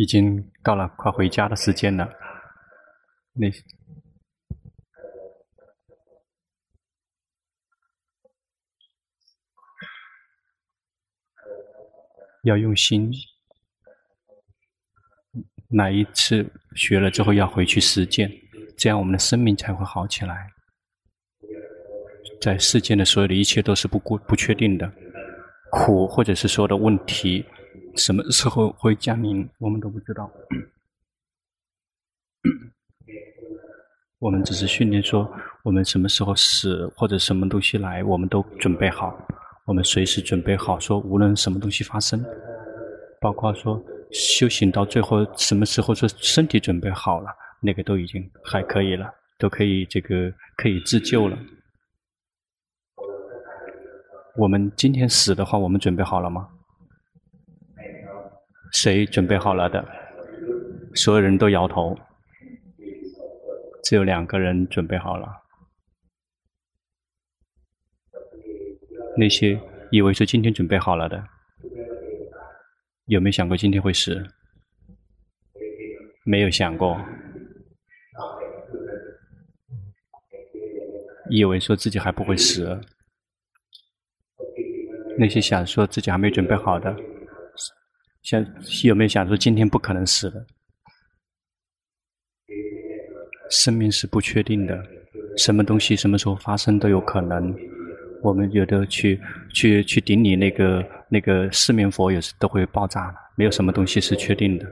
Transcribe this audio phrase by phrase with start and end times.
[0.00, 2.10] 已经到了快回家的时间了。
[3.34, 3.48] 那
[12.44, 13.12] 要用心。
[15.68, 18.32] 哪一次学了之后要回去实践，
[18.78, 20.48] 这样我们的生命才会好起来。
[22.40, 24.90] 在世间的所有的一切都是不不不确定的，
[25.70, 27.44] 苦或者是说的问题，
[27.96, 30.30] 什么时候会降临，我们都不知道。
[34.18, 35.30] 我们只是训练说，
[35.62, 39.16] 我们什么时候死或者什么东西来，我们都准备好，
[39.66, 42.24] 我们随时准备好，说无论什么东西发生，
[43.20, 43.82] 包括说。
[44.12, 47.30] 修行到最后，什么时候说身体准备好了，
[47.60, 51.38] 那个都已经还可以了，都可以这个可以自救了。
[54.36, 56.48] 我们今天死的话，我们准备好了吗？
[58.72, 59.84] 谁准备好了的？
[60.94, 61.96] 所有人都摇头，
[63.84, 65.28] 只有两个人准备好了。
[69.16, 71.24] 那些以为是今天准备好了的。
[73.06, 74.24] 有没有想过今天会死？
[76.24, 77.00] 没有想过。
[81.28, 82.80] 以为说自己还不会死。
[85.18, 86.96] 那些想说自己还没准备好的，
[88.22, 88.44] 想
[88.84, 90.46] 有没有想说今天不可能死的？
[93.50, 94.80] 生命是不确定的，
[95.36, 97.54] 什么东西什么时候发生都有可能。
[98.22, 99.18] 我们有的去
[99.54, 103.14] 去去顶礼那个那个四面佛，有时都会爆炸了。
[103.36, 104.66] 没有什么东西是确定的。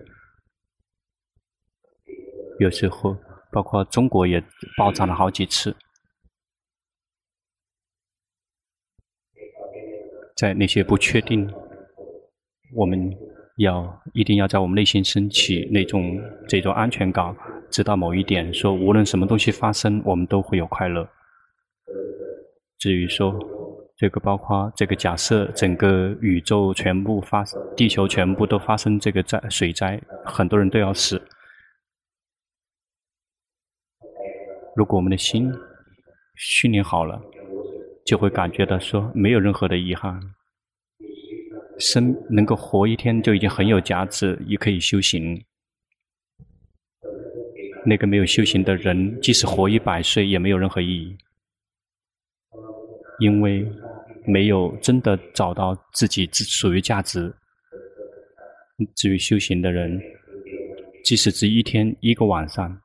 [2.60, 3.16] 有时候，
[3.50, 4.42] 包括中国也
[4.76, 5.74] 爆炸了好几次。
[10.36, 11.50] 在那些不确定，
[12.74, 13.10] 我们
[13.58, 17.36] 要一定要在我们内心升起那种这种安全感，
[17.70, 21.08] 直到某一点，说无论什么东西发生，我们都会有快乐。
[22.78, 23.36] 至于说
[23.96, 27.44] 这个，包括这个假设，整个宇宙全部发，
[27.76, 31.20] 地球全部都发生这个灾水灾，很多人都要死。
[34.76, 35.52] 如果我们的心
[36.36, 37.20] 训练好了，
[38.06, 40.20] 就会感觉到说没有任何的遗憾，
[41.78, 45.42] 生能够活一天就已经很有价值，也可以修行。
[47.86, 51.16] 那个没有修行的人，即使活一百岁，也没有任何意义。
[53.20, 53.66] 因为
[54.24, 57.34] 没有真的找到自己之属于价值。
[58.94, 60.00] 至于修行的人，
[61.04, 62.80] 即使只一天一个晚上，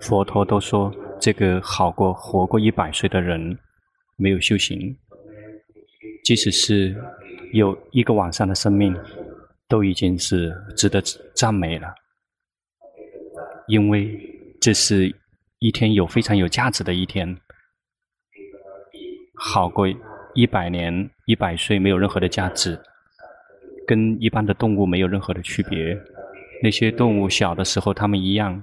[0.00, 3.58] 佛陀都说这个好过活过一百岁的人。
[4.18, 4.96] 没有修行，
[6.26, 6.92] 即使是
[7.52, 8.92] 有一个晚上的生命，
[9.68, 11.00] 都已经是值得
[11.36, 11.94] 赞美了。
[13.68, 14.18] 因为
[14.60, 15.14] 这是
[15.60, 17.38] 一天有非常有价值的一天。
[19.36, 19.86] 好过
[20.34, 22.76] 一百年、一百岁，没有任何的价值，
[23.86, 25.96] 跟一般的动物没有任何的区别。
[26.60, 28.60] 那些动物小的时候，它们一样，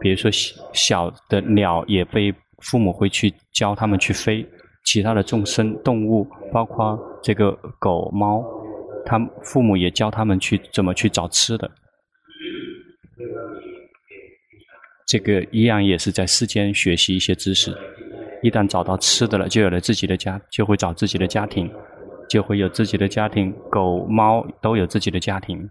[0.00, 0.30] 比如说
[0.72, 4.46] 小的鸟也被父母会去教它们去飞。
[4.84, 8.44] 其他的众生、动物，包括这个狗、猫，
[9.06, 11.70] 他父母也教他们去怎么去找吃的。
[15.06, 17.76] 这个一样也是在世间学习一些知识。
[18.42, 21.70] 一旦找到吃的了，就有了自己的家，就会找自己的家庭，
[22.28, 23.54] 就会有自己的家庭。
[23.70, 25.68] 狗、猫都有自己的家庭，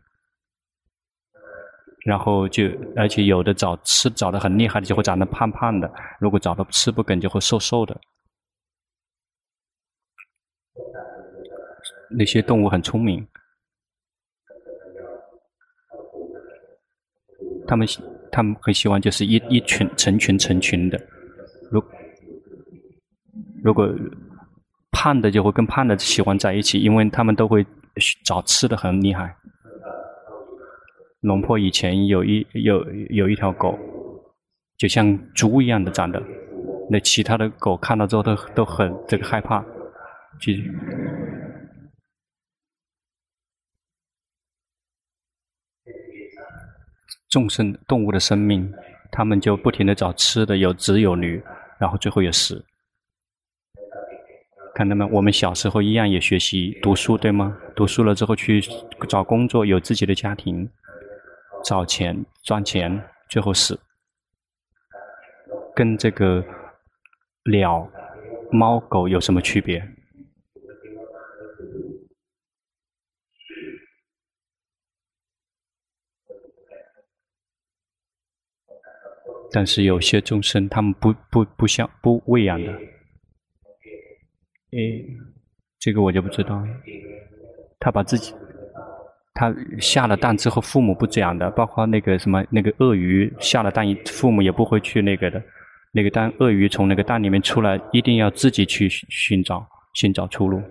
[2.05, 2.63] 然后就
[2.95, 5.87] 而且有的找吃找的很厉害的，就会长得胖胖的；
[6.19, 7.99] 如果找到吃不梗，就会瘦瘦的。
[12.17, 13.27] 那些动物很聪明，
[17.67, 17.87] 他们
[18.31, 20.99] 他们很喜欢就是一一群成群成群的，
[21.71, 21.83] 如。
[23.63, 23.87] 如果
[24.89, 27.63] 胖的就会跟胖的喜欢在一起，因为他们都会
[28.25, 29.35] 找吃的很厉害。
[31.19, 33.77] 龙婆以前有一有有一条狗，
[34.79, 36.19] 就像猪一样的长得，
[36.89, 39.63] 那其他的狗看到之后都都很这个害怕。
[40.39, 40.51] 就
[47.31, 48.71] 众生动物的生命，
[49.09, 51.41] 他们就不停的找吃的，有子有女，
[51.79, 52.63] 然后最后也死。
[54.75, 55.05] 看到没？
[55.05, 57.57] 我们小时候一样也学习读书，对吗？
[57.73, 58.61] 读书了之后去
[59.07, 60.69] 找工作，有自己的家庭，
[61.63, 63.79] 找钱赚钱，最后死。
[65.73, 66.43] 跟这个
[67.49, 67.89] 鸟、
[68.51, 69.81] 猫、狗有什么区别？
[79.51, 82.71] 但是有些众生他们不不不像不喂养的，
[84.71, 85.05] 诶，
[85.79, 86.63] 这个我就不知道。
[87.79, 88.33] 他把自己，
[89.33, 95.41] 他下了蛋之后，父母不这样的，包括那个什么那个鳄鱼下了蛋，父母也不会去那个的。
[95.91, 100.61] 那个蛋鳄鱼从那个蛋里面出来，一定要自己去寻找寻找出路。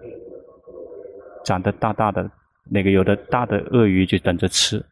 [1.44, 2.30] 长得大大的
[2.70, 4.82] 那个有的大的鳄鱼就等着吃。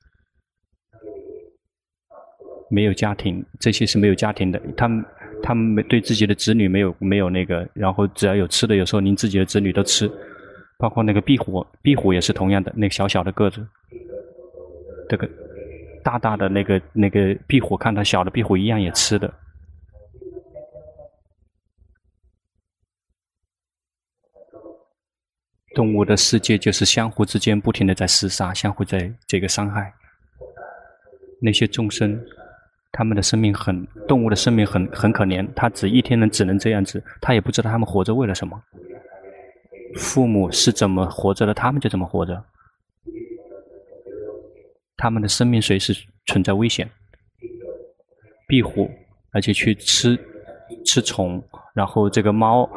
[2.70, 4.60] 没有家庭，这些是没有家庭的。
[4.76, 5.04] 他们
[5.42, 10.10] 他们对自己的子女没有没有那个，然后只要有吃的，有时候连自己的子女都吃。
[10.80, 13.66] 包括那个壁虎，壁虎也是同样的，那个小小的个子，
[15.08, 15.28] 这个
[16.04, 19.32] 大大的那个那个壁虎，看到小的壁虎一样也吃的。
[25.74, 29.92] 动物的世界就是相互之间不停的在厮杀，相互在这个伤害。
[31.40, 32.24] 那些众生。
[32.90, 38.60] 他们的生命很，动物的生命很很可怜，他只一天能只能这样子，他也不知道他们活着为了什么。
[39.96, 42.44] 父母是怎么活着的，他们就怎么活着。
[44.96, 45.94] 他们的生命随时
[46.26, 46.88] 存在危险。
[48.46, 48.90] 壁虎，
[49.32, 50.18] 而且去吃
[50.84, 51.42] 吃虫，
[51.74, 52.68] 然后这个猫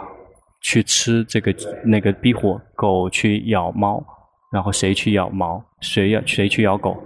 [0.61, 1.55] 去吃这个
[1.85, 4.03] 那个壁虎，狗去咬猫，
[4.51, 7.01] 然后谁去咬猫，谁要谁去咬狗。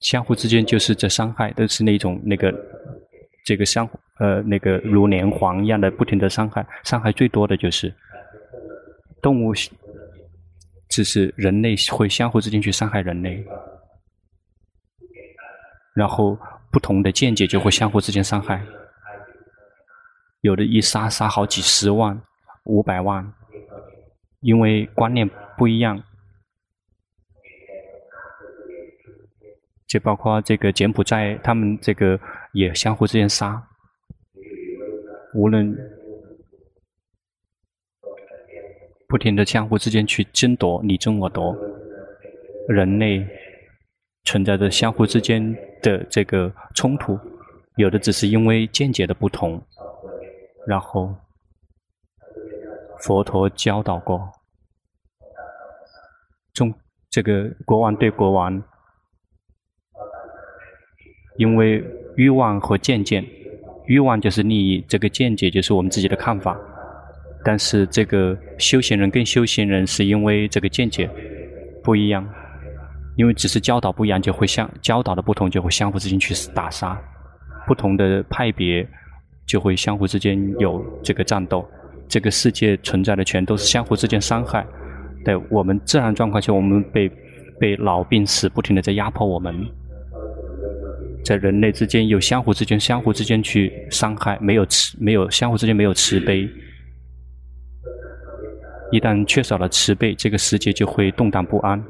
[0.00, 2.54] 相互之间就是在伤害，都是那种那个
[3.44, 7.92] 这个相呃那个如连环一样的不停的伤害，伤害最多的就是
[9.20, 9.52] 动物，
[10.88, 13.44] 只是人类会相互之间去伤害人类，
[15.94, 16.38] 然后
[16.70, 18.62] 不同的见解就会相互之间伤害，
[20.42, 22.20] 有的一杀杀好几十万、
[22.64, 23.32] 五百万，
[24.42, 26.00] 因为观念不一样。
[29.88, 32.20] 就包括这个柬埔寨，他们这个
[32.52, 33.66] 也相互之间杀，
[35.34, 35.74] 无论
[39.08, 41.56] 不停的相互之间去争夺，你争我夺，
[42.68, 43.26] 人类
[44.24, 47.18] 存在着相互之间的这个冲突，
[47.76, 49.58] 有的只是因为见解的不同，
[50.66, 51.14] 然后
[53.00, 54.30] 佛陀教导过，
[56.52, 56.74] 中
[57.08, 58.62] 这个国王对国王。
[61.38, 61.82] 因为
[62.16, 63.24] 欲望和见解，
[63.86, 66.54] 欲望就是利益，这个见解就是我们自己的看法。
[67.44, 71.08] 但是这个修行人跟修行人是因为这个见解
[71.82, 72.28] 不一样，
[73.16, 77.00] 因为只是教导不一样，就会相教导的不同，就会相互之间去打杀。
[77.66, 78.86] 不同的派别
[79.46, 81.66] 就会相互之间有这个战斗。
[82.08, 84.66] 这个世界存在的全都是相互之间伤害。
[85.24, 87.08] 对我们自然状况下，我们被
[87.60, 89.54] 被老病死不停的在压迫我们。
[91.24, 96.48] 在人类之间有相互之间、相互之间去伤害，没有慈，没有相互之间没有慈悲。
[98.90, 101.82] 一旦缺少了慈悲，这个世界就会动荡不安。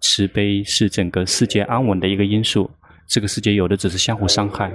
[0.00, 2.70] 慈悲是整个世界安稳的一个因素。
[3.06, 4.72] 这个世界有的只是相互伤害。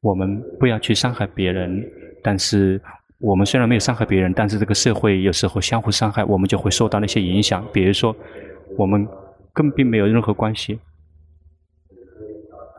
[0.00, 1.84] 我们不要去伤害别人，
[2.22, 2.80] 但是
[3.18, 7.66] 我们虽然没有伤害别人，但是这个社会有时候相互伤害，我们就会受到那些影响。
[7.72, 8.14] 比如说，
[8.78, 9.04] 我们
[9.52, 10.78] 根本并没有任何关系。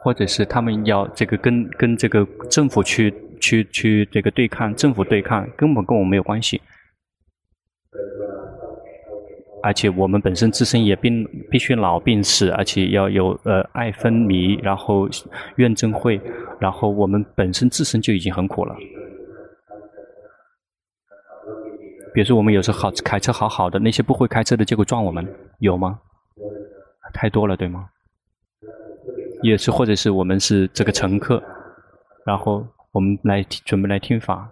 [0.03, 6.61] 或者是他们要这个跟跟这个政府去去去这个对抗，政府对抗根本跟我没有关系，
[9.63, 15.07] 而且我们本身自身也并必须老病死，而且要有呃爱分离，然后
[15.55, 16.19] 怨憎会，
[16.59, 18.75] 然后我们本身自身就已经很苦了。
[22.13, 25.25] 比如说我们有时候好开车好好的，那些不会开车的结果撞我们，
[25.59, 25.99] 有吗？
[27.13, 27.87] 太多了，对吗？
[29.43, 31.43] 也是，或者是我们是这个乘客，
[32.25, 34.49] 然后我们来准备来听法，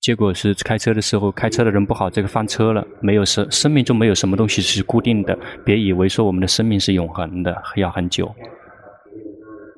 [0.00, 8.34] 结果是开车的时候，开车的人不好，这个翻车了，没有生生命中没有什么东西是固定的，别以为说我们的生命是永恒的，要很久，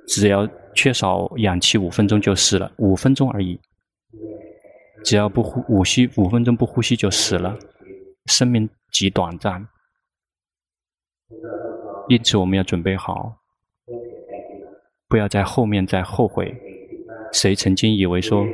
[0.08, 3.60] 只要缺少氧气五分钟就死了，五分钟而已，
[5.04, 7.54] 只要不呼五吸五分钟不呼吸就死了，
[8.24, 9.68] 生命极短暂。
[12.08, 13.36] 因此，我们要准备好，
[15.08, 16.54] 不要在后面再后悔。
[17.32, 18.46] 谁曾经以为说，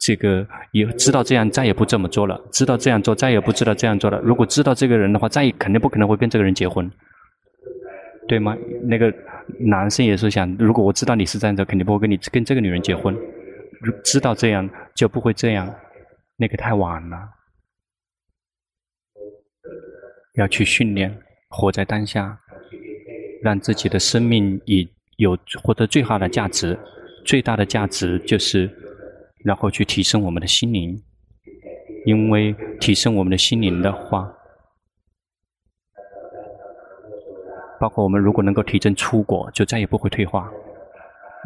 [0.00, 4.18] 这个也知道这样再也不这么做了，知道这样做再也不知道这样做了。
[4.20, 6.90] 如果知道这个人的话，再也肯定不可能会跟这个人结婚，
[8.26, 8.56] 对吗？
[8.84, 9.12] 那个
[9.58, 13.16] 男生也是想，如果我知道你是这样子，肯定不会跟你跟这个女人结婚。
[14.04, 15.74] 知道这样就不会这样。
[16.36, 17.16] 那个太晚了。
[20.36, 21.14] 要去训练，
[21.50, 22.40] 活在当下，
[23.42, 24.88] 让自己的生命以
[25.18, 26.78] 有获得最好的价值，
[27.24, 28.70] 最大的价值就是，
[29.44, 30.96] 然后去提升我们的心灵，
[32.06, 34.32] 因为提升我们的心灵的话，
[37.78, 40.50] 包括我们如果能够提升初果，就再也不会退化，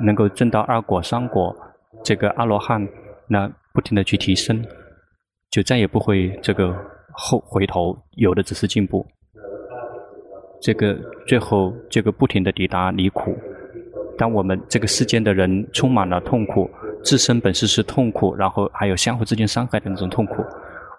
[0.04, 1.56] 能够证到二果、三果，
[2.04, 2.86] 这个阿罗汉，
[3.28, 4.64] 那不停地去提升，
[5.50, 6.74] 就再也不会这个。
[7.16, 9.06] 后回头，有的只是进步。
[10.64, 13.36] 这个最后，这个不停地抵达离苦。
[14.16, 16.70] 当我们这个世间的人充满了痛苦，
[17.02, 20.42] 自身本身是痛苦，然后还有相互之间伤害的那种痛苦，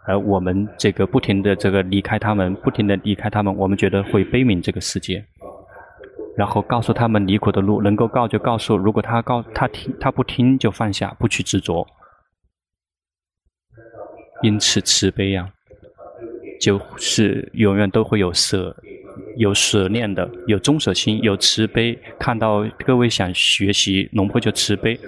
[0.05, 5.25] 而我们这个不停地这个离开他们，不停地离开他们，我们觉得会悲悯这个世界，
[6.38, 11.88] 然后告诉他们离苦的路，能够告就告诉，如果他告他听他不听就放下，不去执着。
[14.43, 15.50] 因此慈悲呀、
[16.62, 18.75] 就是永远都会有舍，
[19.38, 21.98] 有舍念的，有中舍心，有慈悲。
[22.19, 25.00] 看到各位想学习，龙婆就慈悲，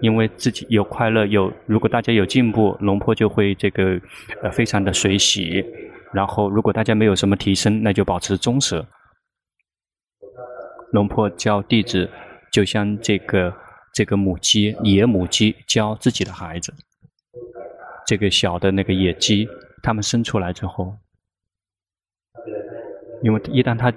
[0.00, 4.00] 因为自己有快乐，有如果大家有进步，龙婆就会这个
[4.42, 5.64] 呃非常的随喜。
[6.12, 8.86] 然后如果大家没有什么提升，那就保持中舍。
[10.92, 12.08] 龙婆教弟子，
[12.50, 13.54] 就像这个
[13.92, 16.72] 这个母鸡，野母鸡教自己的孩子，
[18.06, 19.46] 这个小的那个野鸡。
[19.80, 20.92] 他们生出来之后，
[23.22, 23.92] 因为一旦他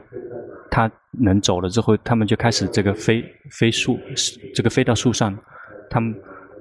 [0.69, 3.23] 他能走了之后，他们就开始这个飞
[3.59, 3.99] 飞树，
[4.55, 5.37] 这个飞到树上。
[5.89, 6.15] 他们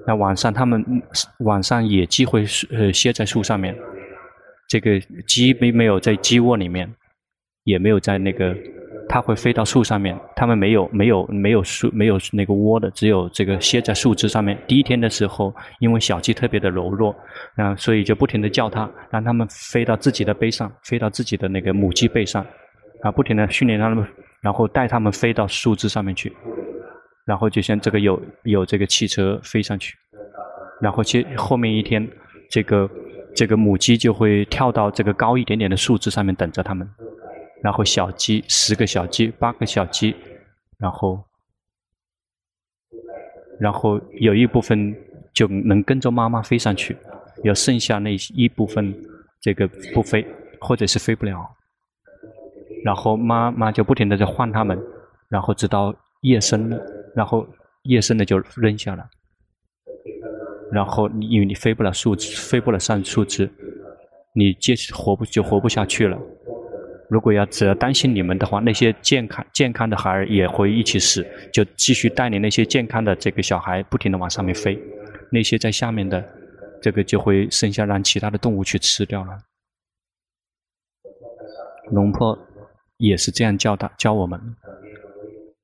[0.06, 0.84] 那晚上，他们
[1.40, 3.76] 晚上野鸡会呃歇在树上面。
[4.68, 6.92] 这个鸡没没有在鸡窝里面，
[7.64, 8.56] 也没有在那个。
[9.12, 14.56] 它会飞到树上面，它们没有没有没有树没有那个窝的，只有这个歇在树枝上面。
[14.68, 17.12] 第一天的时候，因为小鸡特别的柔弱，
[17.56, 22.46] 啊，所以就不停地叫它，让它们飞到自己的背上，飞到自己的那个母鸡背上，
[23.02, 24.06] 啊，不停地训练它们，
[24.40, 26.32] 然后带它们飞到树枝上面去，
[27.26, 29.96] 然后就像这个有有这个汽车飞上去，
[30.80, 32.08] 然后接后面一天，
[32.48, 32.88] 这个
[33.34, 36.88] 这个母鸡就会跳到这个高一点点的树枝上面等着它们。
[37.62, 40.14] 然后小鸡，十个小鸡，八个小鸡，
[40.78, 41.22] 然后，
[43.58, 44.96] 然后有一部分
[45.34, 46.96] 就能跟着妈妈飞上去，
[47.42, 48.94] 有剩下那一部分
[49.40, 50.26] 这个不飞，
[50.60, 51.46] 或者是飞不了，
[52.82, 54.78] 然后妈妈就不停的在换它们，
[55.28, 56.80] 然后直到夜深了，
[57.14, 57.46] 然后
[57.82, 59.06] 夜深了就扔下了，
[60.72, 63.50] 然后你因为你飞不了树枝，飞不了上树枝，
[64.34, 66.18] 你接活不就活不下去了。
[67.10, 74.78] 如果要只要担心你们的话，那些健康健康的孩儿也会一起死，就继续带领那些健康的这个小孩不停的往上面飞，
[75.32, 76.24] 那些在下面的，
[76.80, 79.36] 这个就会剩下让其他的动物去吃掉了。
[81.90, 82.38] 龙婆
[82.98, 84.40] 也是这样教他教我们，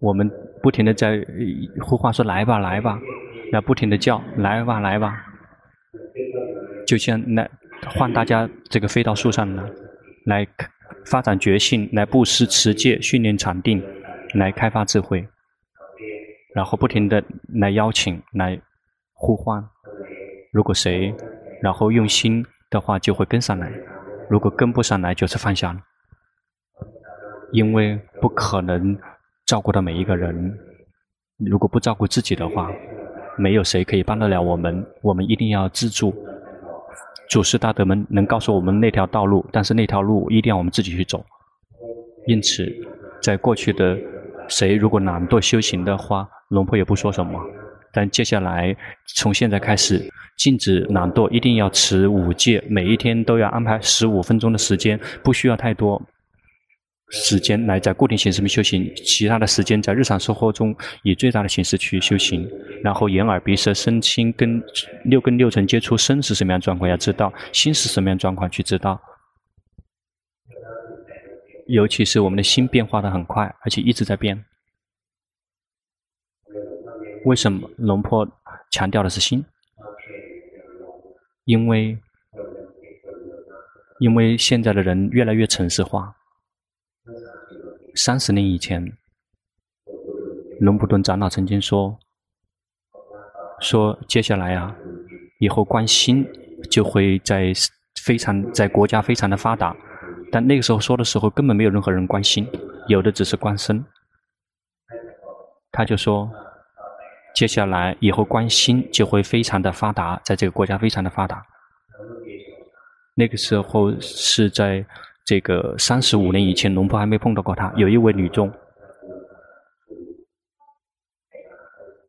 [0.00, 0.28] 我们
[0.60, 1.24] 不停的在
[1.80, 2.98] 呼唤说来吧来吧，
[3.52, 5.24] 那不停的叫来吧来吧，
[6.88, 7.48] 就像那
[7.88, 9.70] 换大家这个飞到树上来
[10.24, 10.48] 来。
[11.04, 13.82] 发展觉性，来布施持戒，训练禅定，
[14.34, 15.26] 来开发智慧，
[16.54, 17.22] 然后不停地
[17.54, 18.60] 来邀请，来
[19.14, 19.64] 呼唤。
[20.52, 21.14] 如果谁
[21.62, 23.68] 然后用心的话，就会跟上来；
[24.28, 25.80] 如果跟不上来，就是放下了。
[27.52, 28.98] 因为不可能
[29.46, 30.58] 照顾到每一个人，
[31.38, 32.70] 如果不照顾自己的话，
[33.38, 34.84] 没有谁可以帮得了我们。
[35.02, 36.14] 我们一定要自助。
[37.28, 41.24] 祖师大德们能告诉我们那条道路，但是那条路一定要我们自己去走。
[42.26, 42.66] 因此，
[43.20, 43.98] 在过去的
[44.48, 47.40] 谁如果懒惰修行的话，龙婆也不说什么。
[47.92, 48.76] 但接下来
[49.16, 56.00] 从现在开始，禁止懒惰，一定要持五戒，每一天都要安排十五分钟的时间，不需要太多。
[57.10, 62.48] 时间来在固定形式里面修行，其他的时间在日常生活中以最大的形式去修行。
[62.82, 64.60] 然后眼耳鼻舌身心跟
[65.04, 69.00] 六根六尘接触，身是什么样状况要知道，心是什么样状况去知道。
[71.68, 74.44] 尤其是我们的心变化的很快，而且一直在变。
[77.24, 78.28] 为什么龙婆
[78.70, 79.44] 强调的是心？
[81.44, 81.96] 因为
[84.00, 86.16] 因为现在的人越来越城市化。
[87.94, 88.96] 三十年以前，
[90.60, 91.98] 龙普顿长老曾经说
[93.60, 94.76] ：“说接下来啊，
[95.38, 96.26] 以后关心
[96.70, 97.52] 就会在
[98.02, 99.76] 非常在国家非常的发达，
[100.30, 102.46] 但那个时候说的时候根本没有任何人关心，
[102.88, 103.84] 有的只是关身。”
[105.72, 106.30] 他就说
[107.36, 111.44] ：“接下来以后关心就会非常的发达，在这个国家非常的发达。”
[113.14, 114.84] 那个时候是在
[115.26, 117.72] 这个三十五年以前，龙婆还没碰到过他。
[117.76, 118.48] 有一位女众，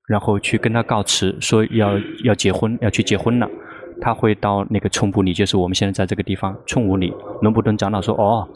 [0.08, 3.50] 然后去跟他告辞，说要要结婚，要去结婚了。
[4.00, 7.12] 他会到那个冲布里，就是我们现在在这个地方冲武里。
[7.42, 8.48] 龙普顿长老说：“哦，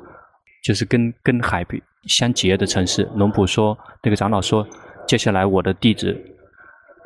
[0.63, 1.65] 就是跟跟海
[2.05, 4.63] 相接的城市。”龙普说：“那个长老说，
[5.07, 6.15] 接下来我的弟子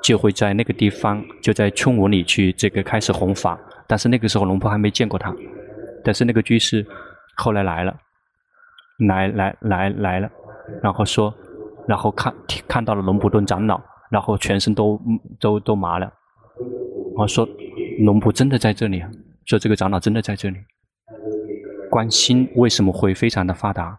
[0.04, 3.58] 就会在那个地方，就在冲武里去这个开始弘法。
[3.88, 5.34] 但是那个时候龙婆还没见过他，
[6.04, 6.86] 但是那个居士
[7.36, 7.96] 后来来了，
[9.08, 10.30] 来来来来了，
[10.82, 11.34] 然后说，
[11.88, 12.34] 然后看
[12.68, 15.00] 看到了龙普顿长老，然后全身都
[15.40, 16.12] 都都麻了，
[17.16, 17.48] 我说。”
[18.00, 19.10] 龙普真的在这里啊！
[19.46, 20.58] 说这个长老真的在这里。
[21.90, 23.98] 观心为什么会非常的发达？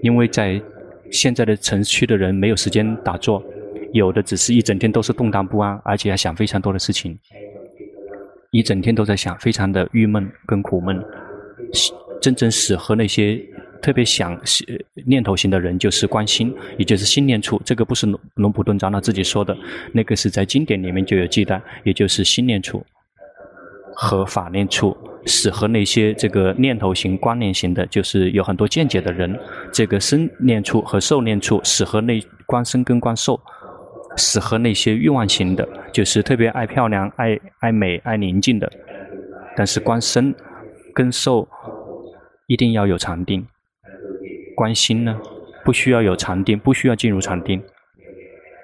[0.00, 0.62] 因为在
[1.10, 3.42] 现在的城区的人没有时间打坐，
[3.92, 7.18] 有的只是一整天都是动荡不安，而且还想非常多的事情，
[8.52, 11.04] 一整天都在想，非常的郁闷跟苦闷。
[12.20, 13.40] 真正适合那些。
[13.82, 14.38] 特别想
[15.06, 17.58] 念头型的人，就是观心，也就是心念处。
[17.64, 19.56] 这个不是龙龙普顿长老自己说的，
[19.90, 22.84] 那个是在经典里面就有记载，也就是心念处
[23.94, 29.34] 和法念处，适合那些这个念头型、观念型的，就是有很多见解的人。
[29.72, 33.40] 这个身念处和受念处，适合那观身跟观受，
[34.18, 38.70] 适合那些欲望型的，就是特别爱漂亮、爱爱美、爱宁静的。
[39.56, 40.34] 但是观身
[40.92, 41.48] 跟受
[42.50, 43.46] 一定要有禅定。
[44.56, 45.16] 观心呢，
[45.64, 47.62] 不需要有禅定，不需要进入禅定。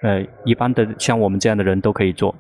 [0.03, 2.35] 呃，一般的像我们这样的人都可以做。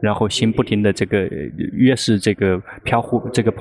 [0.00, 1.28] 然后心不停的这个，
[1.72, 3.52] 越是这个飘忽，这个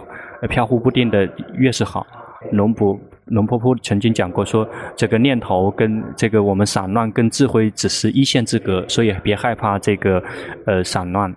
[0.47, 2.05] 飘忽不定的越是好。
[2.51, 10.23] 龙普龙婆婆曾经讲过说，这个念头跟这个我们散乱跟智慧只是一线之隔，所以别害怕这个
[10.67, 11.35] 呃散乱。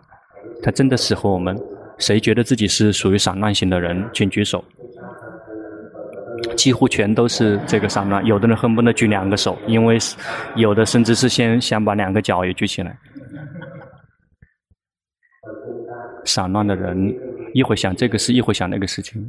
[0.62, 1.59] 它真的适合我们。
[2.00, 4.64] 谁觉得自己是属于散乱型的人，请举手。
[6.56, 9.98] 几乎全都是这个散乱，有的人恨不得举两个手，因为
[10.56, 12.98] 有的甚至是先想把两个脚也举起来。
[16.24, 17.14] 散乱的人
[17.54, 19.26] 一会想这个事，一会想那个事情，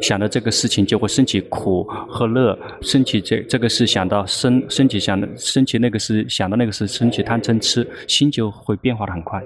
[0.00, 9.42] 想到这个事情就会升起苦和乐，升起这这个事想到升升起想的升起那个事想到那个事升起贪嗔痴，心就会变化的很快。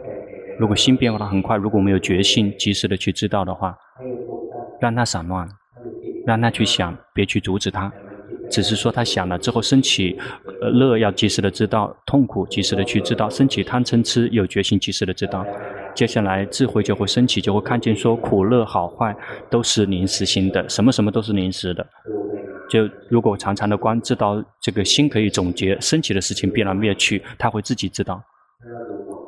[0.58, 3.76] 如果心变化的很快，如果没有决心及时的去知道的话，
[4.80, 5.48] 让他散乱。
[6.26, 7.92] 让他去想，别去阻止他，
[8.50, 10.18] 只是说他想了之后升起，
[10.60, 15.46] 呃，乐要及时的知道，痛苦及时的去知道，升起贪嗔痴有决心及时的知道，
[15.94, 19.14] 接下来智慧就会升起，就会看见说苦乐好坏
[19.48, 21.86] 都是临时性的，什么什么都是临时的。
[22.68, 28.20] 就如果常常的观知道这个心可以总结，升起的事情必然灭去，他会自己知道。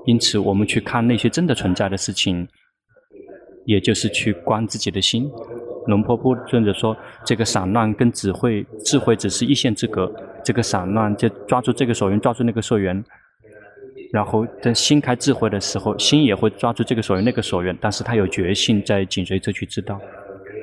[0.09, 2.49] 因此，我们去看那些真的存在的事情，
[3.67, 5.31] 也就是去观自己的心。
[5.87, 10.11] 龙婆婆尊者说：“这个散乱跟智慧，智慧只是一线之隔。
[10.43, 13.05] 这个散乱就抓住这个所缘，抓住那个所缘。
[14.11, 17.77] 然后在心开智慧的时候，心也会抓住这个所缘，那个所缘。
[17.79, 20.01] 但是他有觉性在紧随着去知道。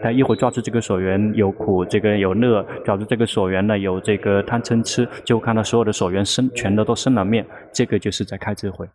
[0.01, 7.45] 他一会抓住这个所缘有苦，这个有乐；抓住这个所缘呢有这个贪嗔痴，就看到所有的所缘生全都都生了灭。
[7.71, 8.88] 这个就是在开智慧。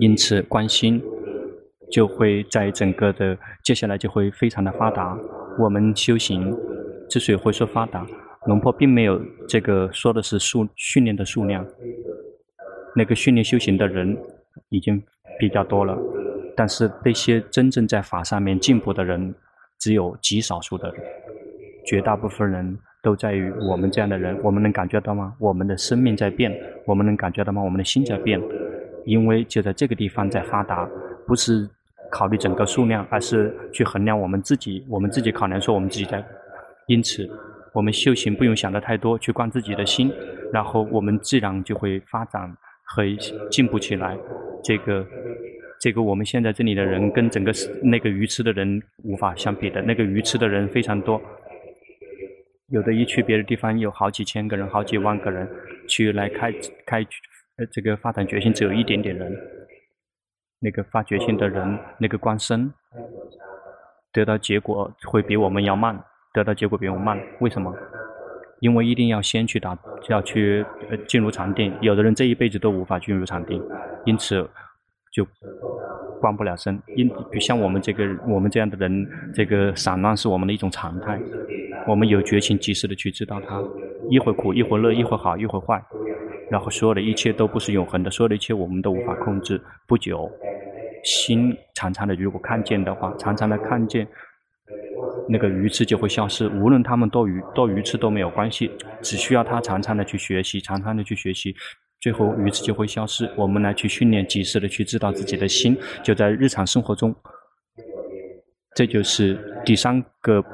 [0.00, 1.02] 因此观心。”
[1.90, 3.34] 就会在整个的
[3.64, 5.18] 接下来就会非常的发达。
[5.58, 6.54] 我们修行
[7.08, 8.06] 之所以会说发达，
[8.46, 11.66] 龙婆并没有这个说的是数训练的数量，
[12.94, 14.14] 那个训练修行的人
[14.68, 15.02] 已经
[15.38, 15.98] 比较多了，
[16.54, 19.34] 但是那些真正在法上面进步的人
[19.78, 21.02] 只有极少数的人，
[21.86, 24.38] 绝大部分人都在于我们这样的人。
[24.42, 25.34] 我们能感觉到吗？
[25.38, 27.62] 我们的生命在变，我们能感觉到吗？
[27.62, 28.38] 我们的心在变，
[29.08, 30.88] 因为就在这个地方在发达，
[31.26, 31.68] 不是。
[32.10, 34.82] 考虑整个数量，而是去衡量我们自己。
[34.88, 36.24] 我们自己考量说我们自己在，
[36.86, 37.28] 因此
[37.74, 40.10] 我们修行不用想得太多，去观自己的心，
[40.50, 42.50] 然后我们自然就会发展
[42.82, 43.04] 和
[43.50, 44.16] 进步起来。
[44.64, 45.06] 这个
[45.78, 51.20] 这个我们现在这里的人跟整个那个愚痴的人无法相比的，那个愚痴的人非常多，
[52.70, 55.46] 有的一去别的地方有好几千个人、好几万个人
[55.86, 56.50] 去来开
[56.86, 57.06] 开
[57.58, 59.36] 呃这个发展决心，只有一点点人。
[60.60, 62.72] 那个发觉性的人，那个观身，
[64.12, 66.02] 得到结果会比我们要慢，
[66.34, 67.20] 得到结果比我们慢。
[67.40, 67.72] 为什么？
[68.60, 71.72] 因为一定要先去打，要去呃进入禅定。
[71.80, 73.62] 有的人这一辈子都无法进入禅定，
[74.04, 74.50] 因此
[75.12, 75.24] 就
[76.20, 76.76] 关不了身。
[76.96, 81.20] 因比像我们这个我们这样的人，这个散乱是我们的一种常态。
[81.86, 83.62] 我们有决心及时的去知道它，
[84.10, 85.80] 一会苦，一会乐，一会好，一会坏。
[86.50, 89.60] 然后所有的一切都不是永恒的，所有的一切我们都无法控制。
[89.86, 90.30] 不久，
[91.04, 94.06] 心常常的如果看见的话，常常的看见，
[95.28, 96.48] 那个鱼刺就会消失。
[96.48, 98.70] 无论他们多鱼多鱼刺都没有关系，
[99.02, 101.54] 只需要他常常的去学习，常常的去学习，
[102.00, 103.30] 最后鱼刺就会消失。
[103.36, 107.14] 我们来去训练，及时的去知道自己的心，就在日常生活中。
[108.74, 110.44] 这就是第三个，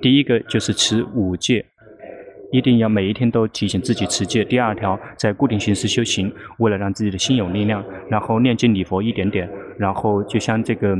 [0.00, 1.64] 第一个就是持五戒。
[2.52, 4.44] 一定要每一天都提醒自己持戒。
[4.44, 10.96] 第二条，在固定形式修行，为了让自己的心有力量，然后念经礼佛一点点，然后就像这个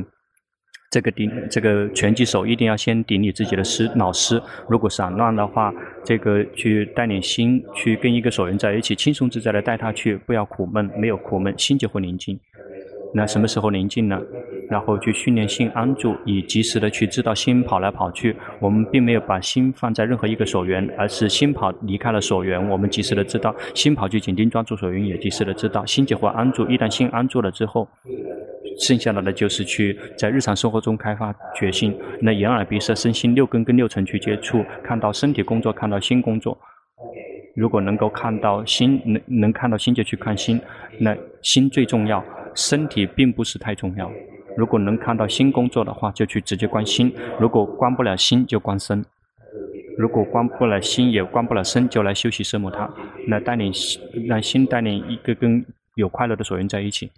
[0.90, 4.40] 这个顶这个拳击手，一定要先顶你自己的师老师。
[4.68, 5.72] 如果散乱的话，
[6.04, 12.38] 这个去带领心去跟一个所缘在一起，轻松自在的带他去，不要苦闷，没有苦闷，心就会宁静。
[13.16, 14.20] 那什么时候宁静呢？
[14.68, 18.34] 然后去训练心安住，以及时的去知道心跑来跑去。
[18.58, 23.54] 我们并没有把心放在任何一个所缘，而是心跑离开了所缘，我们及时的知道。
[23.72, 25.86] 心跑去紧盯专注所缘，也及时的知道。
[25.86, 26.68] 心就会安住。
[26.68, 27.86] 一旦心安住了之后，
[28.80, 31.96] 剩下来的就是去在日常生活中开发决心。
[32.20, 36.58] 那眼耳鼻舌身心六根跟六尘去接触，看到身体工作，看到心工作。
[37.54, 40.60] 如果能够看到心，能能看到心就去看心，
[40.98, 42.24] 那心最重要。
[42.54, 44.10] 身体并不是太重要。
[44.56, 49.02] 如果能看到心工作的话，就去直接观心；如果观不了心，就观身；
[49.98, 52.88] 如果观不了心，也观不了身，就来修习奢摩他，
[53.26, 53.72] 来带领，
[54.28, 55.64] 让心带领一个跟
[55.96, 57.10] 有快乐的所缘在一起。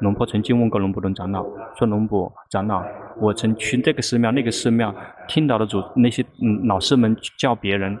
[0.00, 1.44] 龙婆曾经问过龙普顿长老，
[1.76, 2.82] 说：“龙普长老，
[3.20, 4.94] 我曾去这个寺庙、那个寺庙，
[5.28, 7.98] 听到的主那些嗯老师们教别人，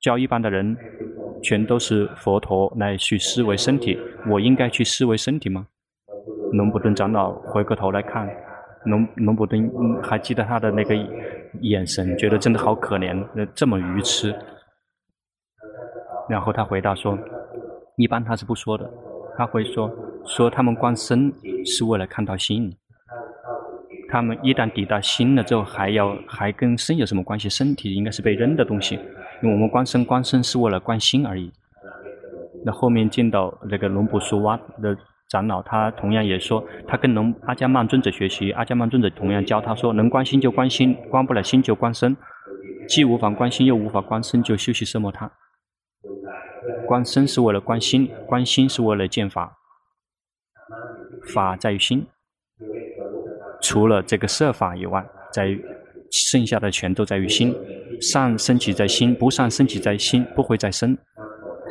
[0.00, 0.76] 教一般的人。”
[1.42, 3.98] 全都是佛陀来去思维身体，
[4.28, 5.66] 我应该去思维身体吗？
[6.52, 8.28] 龙普顿长老回过头来看，
[8.84, 9.70] 龙龙普顿
[10.02, 10.94] 还记得他的那个
[11.60, 13.24] 眼神，觉得真的好可怜，
[13.54, 14.34] 这么愚痴。
[16.28, 17.18] 然后他回答说
[17.96, 18.88] ：“一般他是不说的，
[19.36, 19.90] 他会说
[20.24, 21.32] 说他们观身
[21.64, 22.72] 是为了看到心，
[24.08, 27.48] 他们一旦抵达心了之后，还要还跟身有什么关系？
[27.48, 28.98] 身体应该是被扔的东西。”
[29.42, 31.52] 因为我们观身观身是为了观心而已。
[32.64, 34.96] 那后面见到那个龙普苏瓦的
[35.30, 42.14] 长老，他同样也说，他跟龙阿伽曼尊者学习，阿伽曼尊者同样教他说，能观心就观心，观不了心就观身，
[42.86, 45.30] 既无法观心又无法观身，就修习奢摩他。
[46.86, 49.56] 观身是为了观心，观心是为了见法，
[51.32, 52.06] 法在于心。
[53.62, 55.56] 除了这个色法以外，在
[56.10, 57.54] 剩下的全都在于心。
[58.00, 60.96] 善生起在心，不善生起在心，不会再生。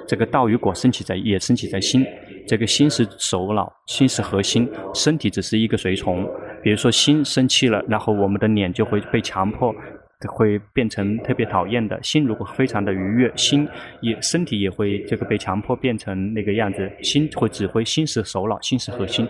[0.08, 2.06] 这个道与果升起在也升起在心。
[2.48, 6.28] 这个心是首脑，心是核心，身体只是一个随从。
[6.64, 9.74] 比如说心生气了，然后我们的脸就会被强迫，
[10.28, 12.02] 会变成特别讨厌的。
[12.02, 13.68] 心如果非常的愉悦，心
[14.02, 16.92] 也身体也会这个被强迫变成那个样子。
[17.04, 19.28] 心会指挥，心是首脑，心是核心。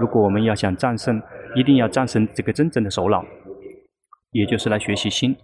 [0.00, 1.20] 如果我们要想战胜，
[1.54, 3.22] 一定要战胜这个真正的首脑，
[4.30, 5.36] 也就是来学习心。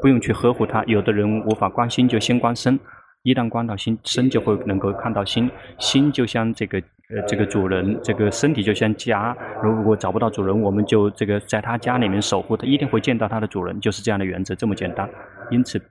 [0.00, 0.84] 不用去呵护它。
[0.84, 2.78] 有的人无法观心，就先观身。
[3.22, 5.50] 一旦观到心，身就会能够看到心。
[5.78, 6.78] 心就像这个
[7.10, 9.36] 呃这个主人，这个身体就像家。
[9.62, 13.80] 如果找不到主人，我们就这个在他家里面守护，他一定会见到他的主人。
[13.80, 15.10] 就是这样的原则，这么简单。
[15.50, 15.82] 因此，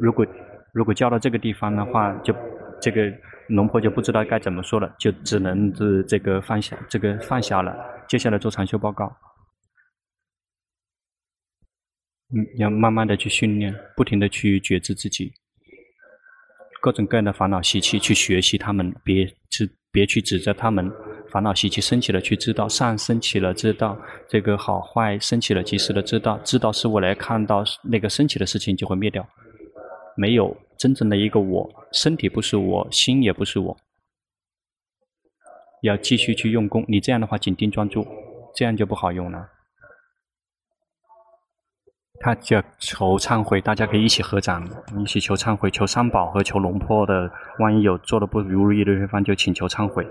[0.00, 0.26] 如果
[0.72, 2.34] 如果教到这个地方的话，就
[2.80, 3.12] 这个
[3.50, 7.76] 龙婆就不知道该怎么说了，就只能是这个放下，这个放下了。
[8.08, 9.16] 接下来做禅修报告。
[12.21, 15.32] 嗯，嗯要慢慢的去训练，不停的去觉知自己，
[16.80, 20.90] 各种各样的烦恼习气，去学习他们，别去别去指责他们。
[21.30, 29.26] 烦恼习气升起了，去知道善升起了，知道这个好坏升起了，及时的知道，知道是我来看到那个升起的事情就会灭掉。
[30.14, 33.74] 没有真正的一个我，身体不是我，心也不是我。
[35.82, 38.06] 要继续去用功，你这样的话紧盯专注，
[38.54, 39.48] 这样就不好用了。
[42.22, 44.64] 他叫求忏悔，大家可以一起合掌，
[44.96, 47.28] 一起求忏悔，求三宝和求龙婆的。
[47.58, 50.06] 万一有做的不如意的地方，就请求忏悔。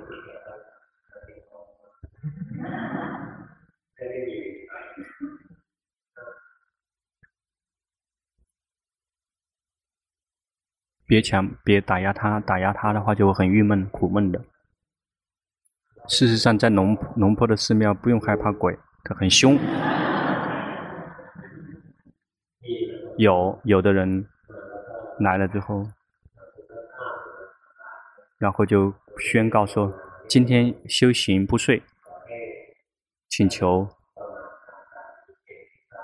[11.06, 14.42] 别强，别打压他，打压他的话就会很郁闷、苦闷的。
[16.10, 19.58] 事实上，在龙龙婆的寺庙不用害怕鬼，他很凶。
[23.22, 24.26] 有有的人
[25.20, 25.86] 来了之后，
[28.40, 29.94] 然后就宣告说
[30.28, 31.84] ：“今天修行不遂，
[33.30, 33.88] 请求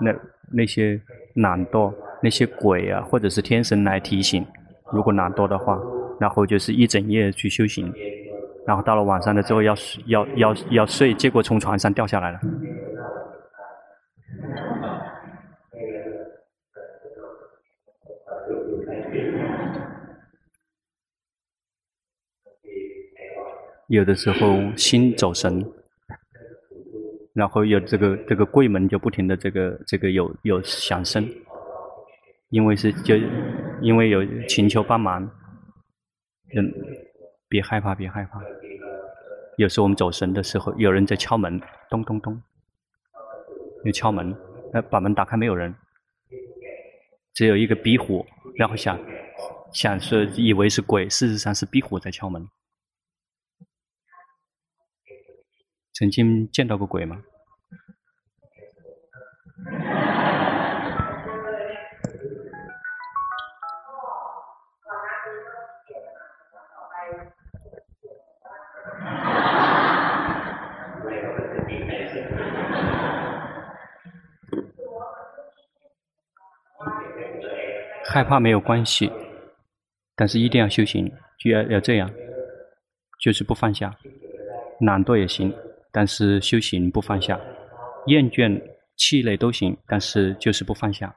[0.00, 0.14] 那
[0.52, 1.00] 那些
[1.34, 4.46] 懒惰、那些鬼啊，或者是天神来提醒。
[4.92, 5.76] 如果懒惰的话，
[6.20, 7.92] 然后就是一整夜去修行，
[8.64, 9.74] 然后到了晚上的时候要
[10.06, 12.38] 要要要睡，结果从床上掉下来了。
[23.88, 25.64] 有的时候心走神，
[27.32, 31.26] 然后有这个这个柜门就不停的这个这个有有响声，
[32.50, 33.16] 因为是就
[33.80, 35.22] 因为有请求帮忙，
[36.54, 36.70] 嗯，
[37.48, 38.42] 别害怕别害怕，
[39.56, 42.42] 有时候我们走神的时候，有人在敲门，咚咚咚，
[43.84, 44.36] 有敲门，
[44.70, 45.74] 那把门打开没有人，
[47.32, 48.98] 只有一个壁虎，然后想
[49.72, 52.46] 想是以为是鬼，事实上是壁虎在敲门。
[55.98, 57.20] 曾经见到过鬼吗？
[78.04, 79.10] 害怕没有关系，
[80.14, 82.08] 但是一定要修行，就要要这样，
[83.18, 83.92] 就是不放下，
[84.80, 85.52] 懒惰也行。
[85.90, 87.40] 但是修行不放下，
[88.06, 88.60] 厌倦、
[88.96, 91.14] 气馁都行，但是就是不放下。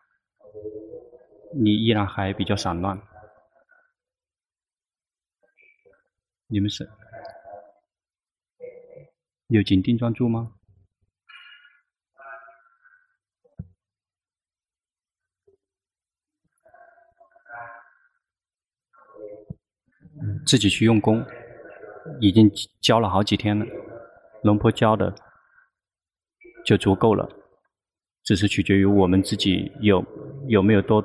[1.53, 2.99] 你依然还比较散乱。
[6.47, 6.89] 你们是
[9.47, 10.53] 有紧盯专注吗？
[20.45, 21.25] 自己去用功，
[22.19, 23.65] 已经教了好几天了。
[24.43, 25.13] 龙婆教的
[26.65, 27.29] 就足够了，
[28.23, 30.03] 只是取决于我们自己有
[30.47, 31.03] 有没有多。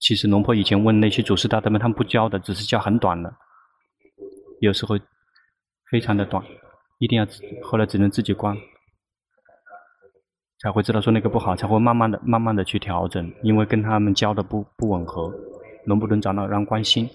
[0.00, 3.34] 其实龙婆以前问那些祖师大德们，他们不教的，只是教很短的，
[4.60, 4.98] 有时候
[5.90, 6.44] 非常的短，
[6.98, 7.26] 一定要
[7.62, 8.54] 后来只能自己观，
[10.58, 15.32] 才会知道说那个不好，才会慢慢的、慢慢的去调整，因为跟他们教的不不吻合。
[15.86, 17.08] 龙不能长老让关心，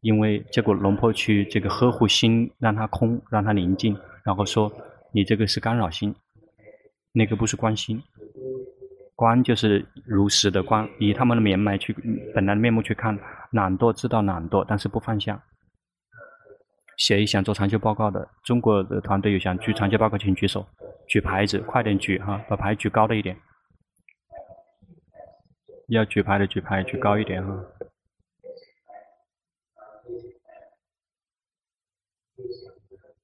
[0.00, 3.96] 因为结果龙婆去这个呵护心，让它空，让它宁静。
[4.26, 4.70] 然后说，
[5.12, 6.12] 你这个是干扰心，
[7.12, 8.02] 那个不是观心。
[9.14, 11.94] 观就是如实的观，以他们的面目去
[12.34, 13.16] 本来的面目去看，
[13.52, 15.40] 懒惰知道懒惰，但是不放下。
[16.98, 18.28] 谁想做长期报告的？
[18.42, 20.66] 中国的团队有想举长期报告，请举手，
[21.08, 23.36] 举牌子，快点举哈，把牌举高了一点。
[25.88, 27.54] 要举牌的举牌，举高一点哈。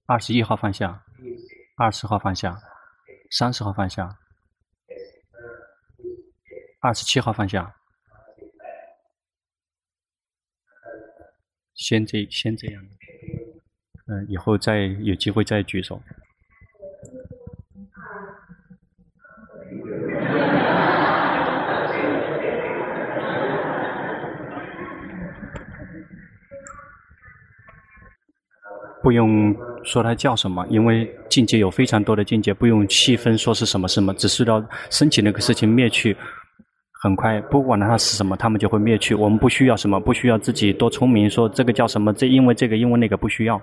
[0.07, 1.05] 二十一号放下，
[1.77, 2.59] 二十号放下，
[3.31, 4.19] 三十号放下，
[6.81, 7.75] 二十七号放下。
[11.75, 12.85] 先这先这样，
[14.07, 16.01] 嗯，以后再有机会再举手。
[29.03, 29.53] 不用
[29.85, 36.17] 说它叫什么，因为境界有非常多的境界，不用细分说是什么什么，只是要升起那个事情灭去，
[37.03, 39.15] 很快不管它是什么，它们就会灭去。
[39.15, 43.61] 我们不需要什么，不需要自己多聪明，说这个叫什么，这因为这个因为那个不需要。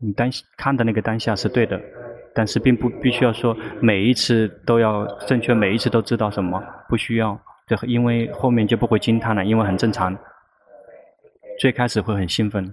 [0.00, 1.80] 你当看的那个当下是对的，
[2.32, 7.36] 但是并不必须要说每一次都要正确，每一次都知道什么，不需要。
[7.66, 10.16] 这因为后面就不会惊叹了，因为很正常。
[11.58, 12.64] 最开始会很兴奋，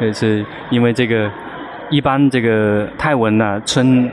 [0.00, 1.30] 就是因为这个
[1.88, 4.10] 一般这个泰文呢，称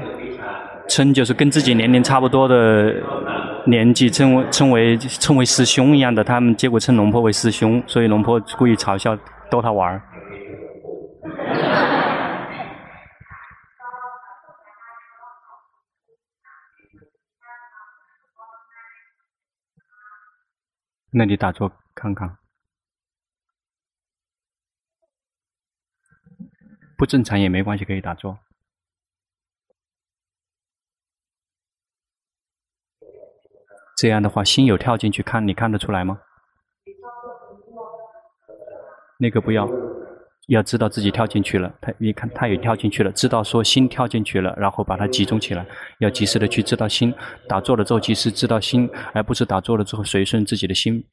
[0.87, 2.93] 称就是跟自己年龄差不多的
[3.65, 9.17] 年纪，称为称为称为师兄一样的，他们结果称龙婆为师兄，所以龙婆故意嘲笑
[9.49, 9.99] 逗他玩儿。
[21.15, 22.38] 那你打坐看看，
[26.97, 28.39] 不正常也没关系，可以打坐。
[33.95, 36.19] 这样的话，心有跳进去看，你看得出来吗？
[39.19, 39.67] 那个不要。
[40.47, 45.65] 要知道自己跳进去了，他一看他也跳进去了，知道说心跳进去了，然后把它集中起来，
[45.99, 47.13] 要及时的去知道心
[47.47, 51.03] 打坐了之后及时知道心，而不是打坐了之后随顺自己的心，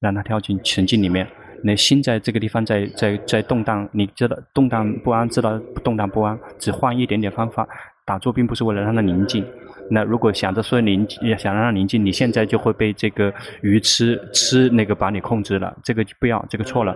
[0.00, 1.28] 让它跳进沉静里面。
[1.62, 7.66] 那心在这个地方在在在动荡，你知道动荡不安，知道动荡不安，只换一点点方法。
[8.06, 9.42] 打坐并不是为了让它宁静。
[9.90, 13.32] 那如果想着说宁静，想让它宁静，你现在就会被这个
[13.62, 15.74] 鱼吃吃那个把你控制了。
[15.82, 16.94] 这个不要，这个错了。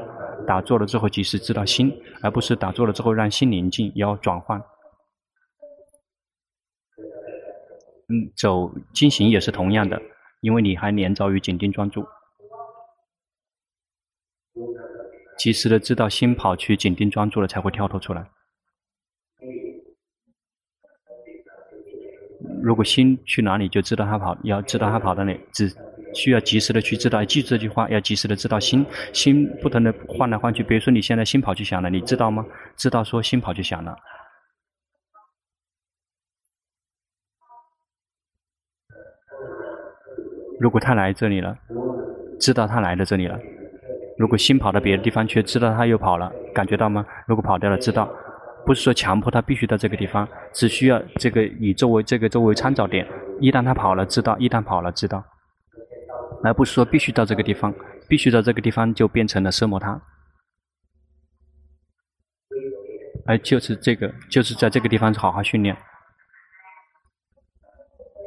[0.48, 4.58] 打坐了之后，及时知道心，而不是打坐了之后让心宁静，要转换。
[8.08, 10.00] 嗯，走进行也是同样的，
[10.40, 12.06] 因为你还连着于紧盯专注。
[15.36, 18.30] 及时的知道心跑去紧盯专注了，才会跳脱出来。
[22.62, 25.72] 如果心去哪里，就知道他跑，要知道他跑到哪里，只
[26.14, 27.24] 需要及时的去知道。
[27.24, 30.62] 记住这句话，要及时的知道心，心不停的换来换去。
[30.62, 32.44] 比如说你现在心跑去想了，你知道吗？
[32.76, 33.96] 知道说心跑去想了。
[40.60, 41.56] 如果他来这里了，
[42.40, 43.38] 知道他来到这里了。
[44.18, 47.06] 如果心跑到别的地方去，知道他又跑了，感觉到吗？
[47.28, 48.12] 如果跑掉了，知道，
[48.66, 53.06] 不是说强迫他必须到这个地方，只需要这个以周围这个周围参照点。
[53.40, 55.24] 一旦他跑了，知道；一旦跑了，知道，
[56.42, 57.74] 而不是说必须到这个地方，
[58.08, 60.00] 必须到这个地方就变成了奢摩他。
[63.26, 65.76] 而就是这个，就是在这个地方好好训练。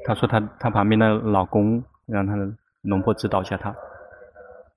[0.06, 3.76] 他说他他旁边的老公让他的龙婆指导一下他。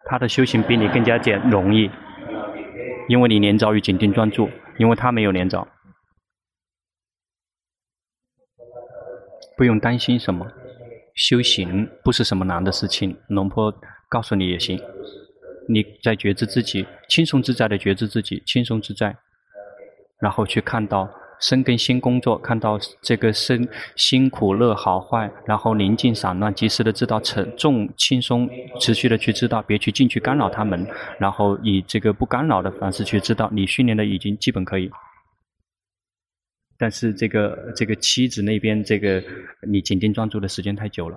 [0.06, 1.90] 他的修行比你更加简容易，
[3.08, 5.66] 因为你黏着于紧盯专注，因为他没有连着，
[9.56, 10.50] 不用担心什么。
[11.14, 13.72] 修行不是什么难的事情，龙婆
[14.08, 14.80] 告诉你也行。
[15.68, 19.16] 你在觉知自己，轻松自在的觉知自己，轻松自在，
[20.18, 21.08] 然后去看到。
[21.40, 28.48] 生跟心工作，看到这个身辛苦乐好坏，然后宁静散乱，及时的知道沉重轻松，
[28.80, 30.86] 持续的去知道，别去进去干扰他们，
[31.18, 34.90] 然后以这个不干扰的方式去知道，你训练的已经基本可以。
[36.76, 39.22] 但是这个这个妻子那边，这个
[39.68, 41.16] 你紧盯专注的时间太久了。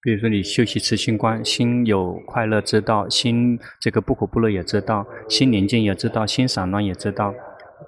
[0.00, 7.34] 比如说你休息持心观，心有快乐知道，心这个不苦不乐也知道，心宁静也知道，心散乱也知道。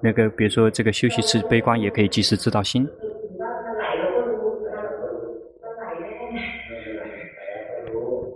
[0.03, 2.88] 那个，比如说这个休息持悲观，也可以及时知道心。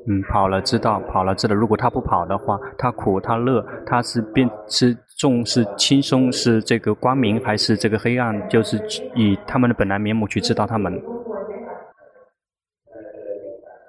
[0.07, 1.55] 嗯，跑了知道，跑了知道。
[1.55, 8.49] 如果他不跑的话，他苦他乐，他是变是重是轻松是这个光明还是这个黑暗？
[8.49, 8.77] 就是
[9.15, 11.03] 以他们的本来面目去知道他们。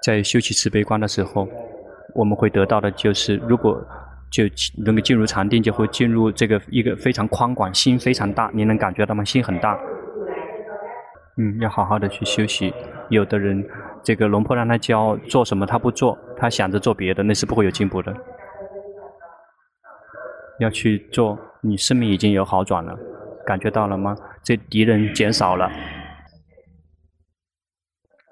[0.02, 1.46] 在休息持悲观的时候，
[2.14, 3.84] 我们会得到的就是如果。
[4.30, 4.44] 就
[4.84, 9.24] 能够进入禅定，就会进入这个一个非常宽广，心非常大，你能感觉到吗？
[9.24, 9.78] 心很大。
[11.38, 12.72] 嗯，要好好的去休息。
[13.10, 13.64] 有的人，
[14.02, 18.14] 这个龙婆让他教做什么，他不做，他想着做别的，那是不会有进步的。
[20.58, 22.98] 要去做，你生命已经有好转了，
[23.46, 24.16] 感觉到了吗？
[24.42, 25.70] 这敌人减少了。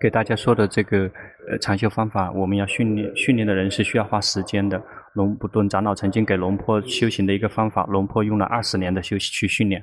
[0.01, 1.11] 给大家说的这个
[1.51, 4.83] 呃禅修方法，我们要训练训练的人是需要花时间的。
[5.15, 9.83] 龙布顿长老曾经给龙坡修行的一个方法，龙坡用了二十年的修行去训练。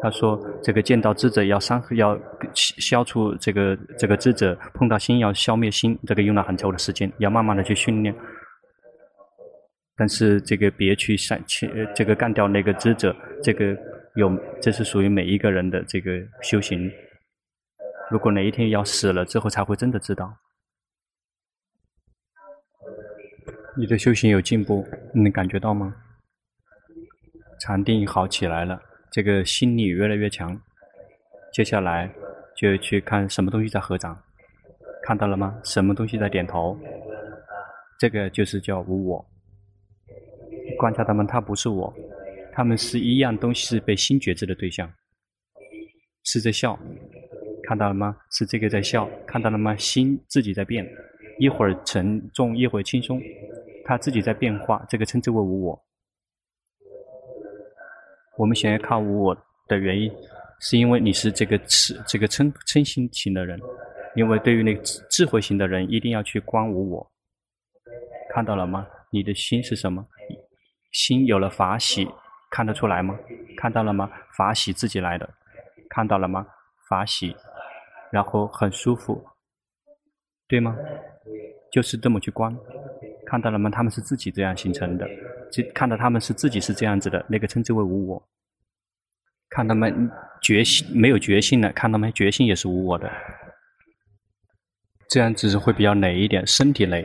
[0.00, 2.16] 他说：“这个见到智者要伤，要
[2.54, 8.14] 消除这个这个智者，碰到心要消灭心，这个用了很久的时间，要慢慢的去训练。
[9.96, 13.76] 但是这个别去杀去这个干掉那个智者，这个
[14.14, 16.10] 有这是属于每一个人的这个
[16.42, 16.88] 修行。
[18.10, 20.32] 如果哪一天要死了之后，才会真的知道。”
[23.78, 25.94] 你的修行有进步，你能感觉到吗？
[27.60, 30.60] 禅定好起来了，这个心力越来越强。
[31.52, 32.12] 接下来
[32.56, 34.20] 就去看什么东西在合掌，
[35.04, 35.56] 看到了吗？
[35.62, 36.76] 什么东西在点头？
[38.00, 39.24] 这个就是叫无我。
[40.76, 41.94] 观察他们，他不是我，
[42.52, 44.92] 他们是一样东西，是被心觉知的对象，
[46.24, 46.76] 是在笑，
[47.62, 48.16] 看到了吗？
[48.32, 49.76] 是这个在笑，看到了吗？
[49.76, 50.84] 心自己在变，
[51.38, 53.20] 一会儿沉重，一会儿轻松。
[53.84, 55.84] 他自己在变化，这个称之为无我。
[58.36, 59.36] 我们想要看无我
[59.66, 60.12] 的原因，
[60.60, 63.60] 是因为你是这个痴这个嗔嗔心型的人。
[64.14, 67.12] 因为对于那个智慧型的人，一定要去观无我。
[68.30, 68.86] 看到了吗？
[69.10, 70.04] 你的心是什么？
[70.90, 72.08] 心有了法喜，
[72.50, 73.16] 看得出来吗？
[73.56, 74.10] 看到了吗？
[74.36, 75.28] 法喜自己来的，
[75.88, 76.46] 看到了吗？
[76.88, 77.36] 法喜，
[78.10, 79.24] 然后很舒服，
[80.48, 80.76] 对吗？
[81.72, 82.56] 就是这么去观。
[83.26, 83.68] 看到了吗？
[83.68, 85.06] 他们是自己这样形成的，
[85.52, 88.28] 就看到他们是自己是这样子的，那个称之为无我。
[89.50, 90.10] 看他们
[90.42, 93.10] 觉性没有觉性的，看他们觉性也是无我的，
[95.08, 97.04] 这样子会比较累一点，身体累，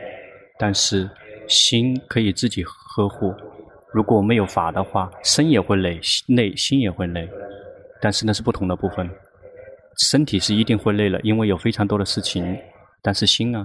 [0.58, 1.10] 但是
[1.46, 3.34] 心可以自己呵护。
[3.92, 7.28] 如果没有法的话，身也会累，累心也会累。
[8.00, 9.08] 但是那是不同的部分。
[10.10, 12.58] 身体是一定会累了，因为有非常多的事情。
[13.00, 13.64] 但是心呢？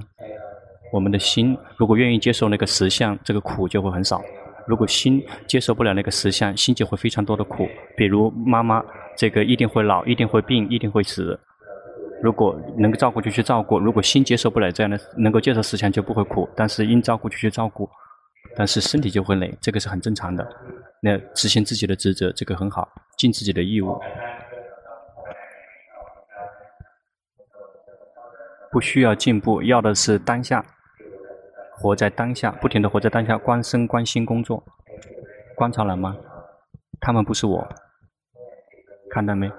[0.91, 4.21] 我们的心如果愿意接受那个实相，这个苦就会很少。
[4.67, 7.67] 如果心接受不了那个实相，心就会非常多的苦。
[7.95, 8.83] 比如妈妈，
[9.17, 11.39] 这个一定会老，一定会病，一定会死。
[12.21, 16.47] 如果能够照顾就去照顾，如果心接受不了这样的，能够接受实相就不会苦。
[16.55, 17.89] 但是应照顾就去照顾，
[18.55, 20.47] 但是身体就会累，这个是很正常的。
[21.01, 22.87] 那执行自己的职责，这个很好，
[23.17, 23.97] 尽自己的义务。
[28.71, 30.63] 不需要进步，要的是当下，
[31.81, 34.61] 活在当下，不停地活在当下，观身观心工作，
[35.55, 36.17] 观察了吗？
[36.99, 37.67] 他们不是我，
[39.09, 39.49] 看到没？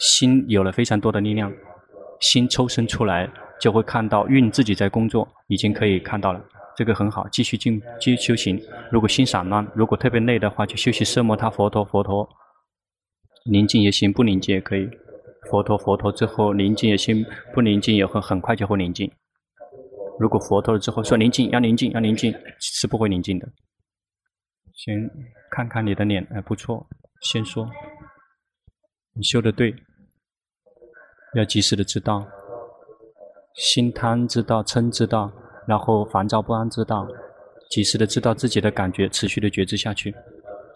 [0.00, 1.52] 心有了非常多的力量，
[2.20, 6.44] 心抽身出来就会看到运自己在工作，已经可以看到了，
[6.76, 8.60] 这个很好，继续进，继续修行。
[8.90, 12.28] 如果心散乱，如果特别累的话，就休息奢摩他佛陀佛陀，
[13.50, 14.90] 宁静也行，不宁静也可以。
[15.48, 17.24] 佛陀佛陀之后宁静也行，
[17.54, 19.10] 不宁静也会很快就会宁静。
[20.18, 23.48] 如果佛陀了之后说宁静要宁静要宁静，是不会宁静的。
[24.74, 25.10] 先
[25.50, 26.86] 看看你的脸，还不错。
[27.22, 27.68] 先说，
[29.14, 29.74] 你修的对，
[31.34, 32.26] 要及时的知道，
[33.54, 35.32] 心贪知道，嗔知道，
[35.66, 37.06] 然后烦躁不安知道，
[37.70, 40.14] 及时的知道自己的感觉，持续的觉知下去，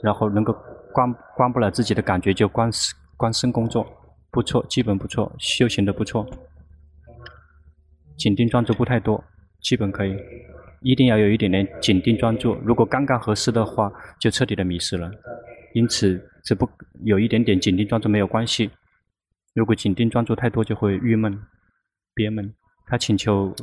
[0.03, 0.53] 然后能够
[0.93, 2.70] 关关不了自己的感觉，就观
[3.16, 3.86] 观身工作。
[4.30, 6.26] 不错，基本不错，修行的不错。
[8.18, 9.22] 紧盯专注不太多，
[9.63, 10.17] 基本可以。
[10.83, 13.89] 一定要有一点点紧盯专注，如果刚刚合适的话，
[14.19, 15.09] 就彻底的迷失了。
[15.75, 16.69] 因此，这不
[17.05, 18.69] 有一点点紧盯专注没有关系。
[19.55, 21.41] 如果紧盯专注太多，就会郁闷、
[22.15, 22.53] 憋闷。
[22.87, 23.55] 他请求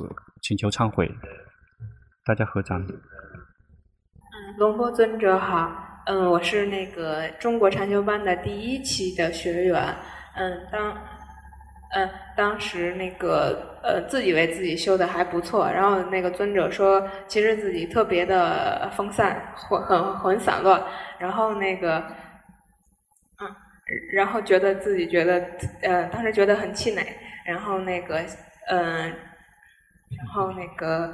[0.42, 1.12] 请求忏悔，
[2.26, 2.82] 大家合掌。
[2.82, 2.96] 嗯，
[4.58, 5.70] 龙波尊者好，
[6.06, 9.96] 嗯，我是那个中国禅修班的第一期的学员。
[10.36, 10.98] 嗯，当，
[11.92, 20.80] 嗯，当时那个呃，自以为自己修的还不错，然后那个尊者说，其实自己特别的分散，很很很散乱，
[21.18, 21.98] 然后那个，
[23.42, 23.56] 嗯，
[24.14, 25.44] 然后觉得自己觉得，
[25.82, 27.04] 呃，当时觉得很气馁，
[27.44, 28.20] 然后那个，
[28.68, 29.02] 嗯，
[30.16, 31.12] 然后那个，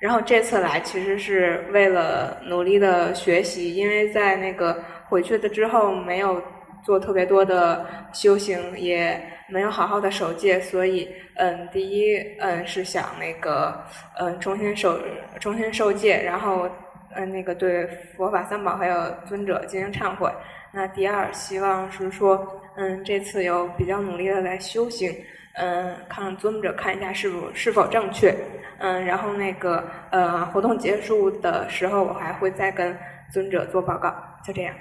[0.00, 6.40] 然后这次来其实是为了努力的学习，因为在那个回去的之后没有。
[6.82, 13.80] 做特别多的修行，也没有好好的守戒，所以，嗯，第一，嗯，是想那个，
[14.18, 14.98] 嗯，重新守，
[15.40, 16.68] 重新受戒，然后，
[17.14, 20.30] 嗯，那个对佛法三宝还有尊者进行忏悔。
[20.72, 25.14] 那第二，希望是说，嗯，这次有比较努力的来修行，
[25.54, 28.34] 嗯，看尊者看一下是否是否正确，
[28.78, 32.96] 嗯，然后那个，呃，活动结束的时候，我还会再跟
[33.30, 34.12] 尊者做报告，
[34.42, 34.74] 就这样。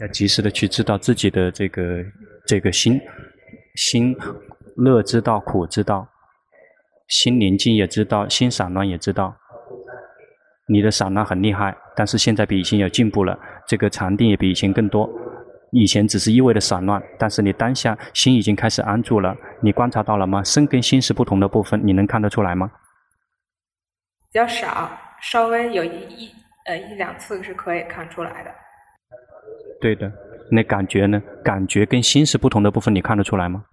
[0.00, 2.04] 要及时的去知道自己的这个
[2.46, 3.00] 这个心，
[3.74, 4.16] 心
[4.76, 6.08] 乐知道，苦知道，
[7.08, 9.36] 心宁静也知道，心散乱也知道。
[10.66, 15.08] 你的散乱很厉害，但是现在比以前有进步了，这个禅定也比以前更多。
[15.72, 19.36] 以前只是一味的散乱，但是你当下心已经开始安住了。
[19.62, 20.42] 你观察到了吗？
[20.42, 22.70] 身跟心是不同的部分，你能看得出来吗？
[24.32, 24.90] 比较少，
[25.20, 26.32] 稍微有一一
[26.66, 28.50] 呃一两次是可以看出来的。
[29.80, 30.12] 对的，
[30.50, 31.22] 那感觉呢？
[31.42, 33.64] 感觉跟心是不同的部分，你看得出来吗？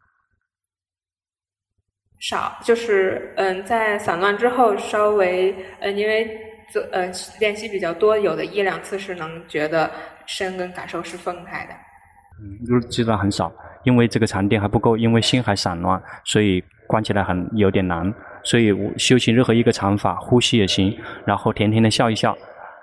[2.20, 6.28] 少，就是嗯，在散乱之后稍微嗯，因为
[6.72, 9.91] 做呃练习比较多，有的一两次是能觉得
[10.26, 11.74] 身跟感受是分开的。
[12.41, 13.51] 嗯，就是知道很少，
[13.84, 18.12] 因为这个禅定还不够，因为心还散乱，所以关起来很有点难。
[18.43, 22.36] 所以我修行任何一个禅法，呼吸也行，然后甜甜的笑一笑，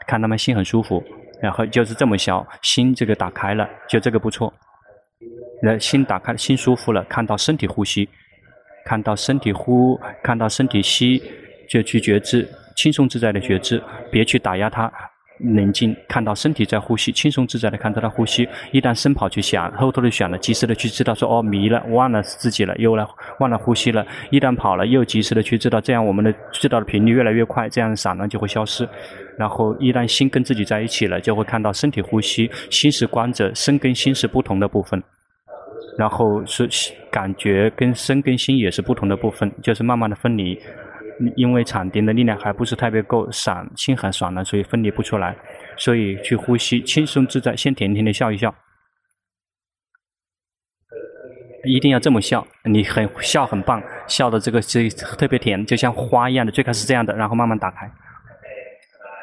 [0.07, 1.03] 看他们心很舒服。
[1.41, 4.53] 然后就是这么小，心这个打开了，就这个不错。
[5.63, 8.09] 那心打开，心舒服了，看到身体呼吸，
[8.85, 11.23] 看到身体呼，看到身体吸，
[11.69, 14.93] 就去觉知，轻松自在的觉知，别去打压它。
[15.41, 18.49] 冷静，看到身体在呼吸，轻松自在的看到它呼吸。
[18.71, 23.05] 一旦身跑去想，后头的想了，及时的去知道说哦迷了，忘了自己了，又来
[23.41, 24.07] 忘了呼吸了。
[24.31, 28.89] 一旦跑了，又及时的去知道，这样我们的知道的频率越来越快，这样散乱就会消失。
[29.39, 35.03] 然后一旦心跟自己在一起了，就会看到身体呼吸，心是观者，身跟心是不同的部分。
[35.97, 36.69] 然后是
[37.11, 40.59] 感觉跟身跟心也是不同的部分，就是慢慢的分离。
[41.37, 45.37] 因为禅定的力量还不是特别够，散心很散了，所以分离不出来，
[45.77, 48.53] 所以去呼吸，轻松自在，先甜甜的笑一笑，
[51.65, 57.89] 一定要这么笑，你很笑很棒，笑的这个是特别甜，就像花一样的，最开始这样的，然后慢慢打开。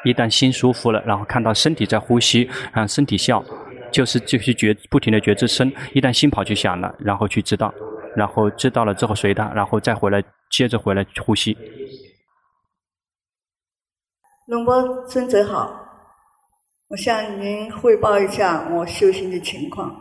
[0.04, 3.42] 一旦心舒服了，然后看到身体在呼吸，啊，身体笑，
[3.90, 5.72] 就是就是觉不停的觉知身。
[5.92, 7.72] 一旦心跑去想了，然后去知道，
[8.16, 11.56] 然后知道了之后随它，然后再回来，接着回来呼吸。
[14.46, 15.72] 龙波尊者好，
[16.88, 19.94] 我向您汇报一下我修行的情况。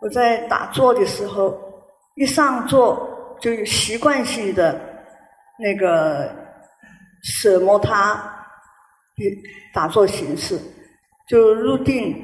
[0.00, 1.56] 我在打坐的时候，
[2.16, 3.08] 一上座
[3.40, 4.78] 就有习惯性的
[5.58, 6.30] 那个
[7.24, 8.22] 舍摩他
[9.72, 10.56] 打坐形式，
[11.28, 12.14] 就入定，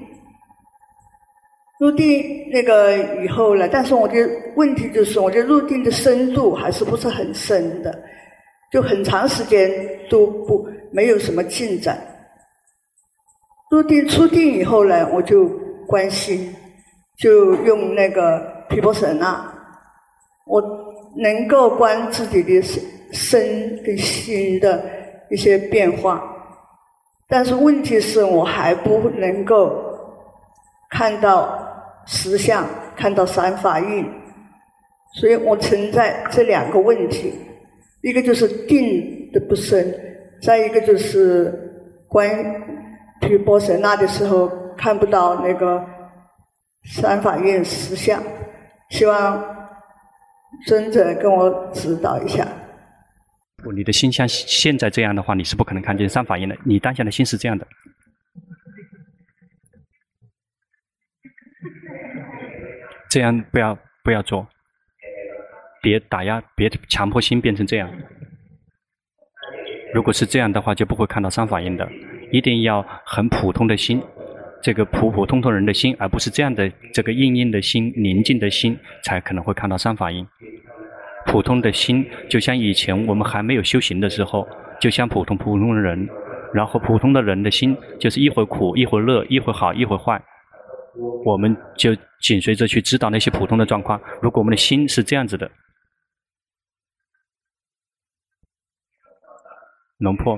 [1.80, 3.68] 入定那个以后呢。
[3.68, 4.14] 但是我的
[4.54, 8.02] 问题就是，我的入定的深度还是不是很深的，
[8.70, 9.68] 就很长时间
[10.08, 11.98] 都不没有什么进展。
[13.70, 15.48] 入定出定以后呢，我就
[15.86, 16.54] 关心。
[17.18, 18.40] 就用那个
[18.70, 19.44] 毗婆舍那，
[20.46, 20.62] 我
[21.14, 22.62] 能够观自己的
[23.12, 24.84] 身跟心的
[25.30, 26.22] 一些变化，
[27.28, 29.72] 但是问题是我还不能够
[30.90, 31.58] 看到
[32.06, 32.64] 实相，
[32.96, 34.04] 看到三法印，
[35.14, 37.34] 所以我存在这两个问题，
[38.02, 39.94] 一个就是定的不深，
[40.42, 41.52] 再一个就是
[42.08, 42.28] 观
[43.20, 45.84] 提婆舍那的时候看不到那个。
[46.94, 48.22] 三法印实相，
[48.88, 49.44] 希望
[50.66, 52.48] 尊者跟我指导一下。
[53.72, 56.56] 你的心像现在这样的话，你是不可能看见三法印的。
[56.64, 57.66] 你当下的心是这样的，
[63.10, 64.48] 这样不要不要做，
[65.82, 67.90] 别打压，别强迫心变成这样。
[69.92, 71.90] 如果是这样的话，就不会看到三法印的。
[72.32, 74.00] 一定要很普通的心。
[74.62, 80.24] 这个普普通通人的心，而不是这样的这个硬硬的心、宁静的心，才可能会看到三法印。
[81.30, 84.48] 普通的心，就像以前我们还没有修行的时候，
[84.80, 86.08] 就像普通普通的人，
[86.52, 90.20] 然后普通的人的心，就是一会儿苦，一会儿乐，一会儿好，一会儿坏。
[91.24, 94.00] 我们就紧随着去知道那些普通的状况。
[94.20, 95.48] 如果我们的心是这样子的，
[99.98, 100.36] 龙婆，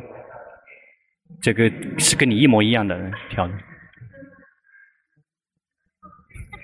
[1.40, 3.54] 这个是跟你一模一样的人跳的。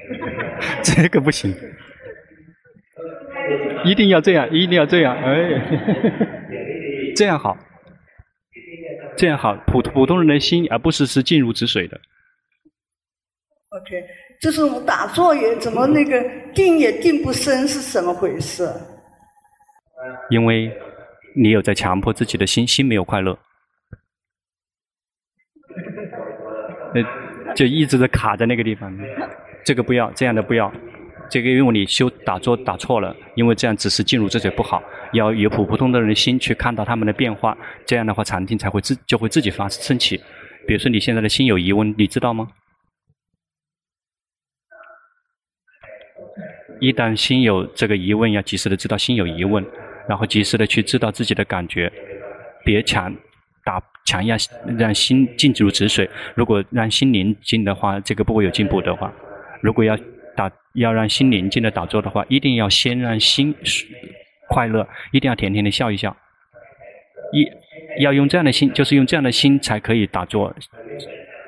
[0.85, 1.55] 这个不行，
[3.85, 5.51] 一定要这样，一定要这样，哎，
[7.17, 7.57] 这样好，
[9.17, 12.01] 这样好，普普通人的心，而不是是静如止水的。
[13.71, 14.05] OK，
[14.41, 16.23] 就是我打坐也怎么那个
[16.55, 18.69] 定也定不深，是怎么回事？
[20.31, 20.71] 因为
[21.37, 23.33] 你有在强迫自己的心，心没有快乐，
[26.95, 27.03] 呃
[27.55, 28.97] 就一直在卡在那个地方。
[29.65, 30.73] 这个不要，这样的不要，
[31.31, 40.17] 这个因为你修打坐打错了，因为这样只是静如止水不好，要有普普通的人的心去看到他们的变化，这样的话禅定才会自就会自己发升起。
[40.67, 42.49] 比如说你现在的心有疑问，你知道吗？
[46.81, 49.65] 一旦心有这个疑问，要及时的知道心有疑问，
[50.09, 51.93] 然后及时的去知道自己的感觉，
[52.65, 53.15] 别强
[53.65, 54.37] 打强压
[54.79, 56.09] 让心静如止水。
[56.35, 59.13] 如果让心宁静的话，这个不会有进步的话。
[59.61, 59.99] 如果要
[60.79, 63.55] 要让心宁静的打坐的话，一定要先让心
[64.49, 66.17] 快乐，一定要甜甜的笑一笑。
[67.33, 67.47] 一
[68.03, 70.55] 要用这样的心，就是用这样的心才可以打坐。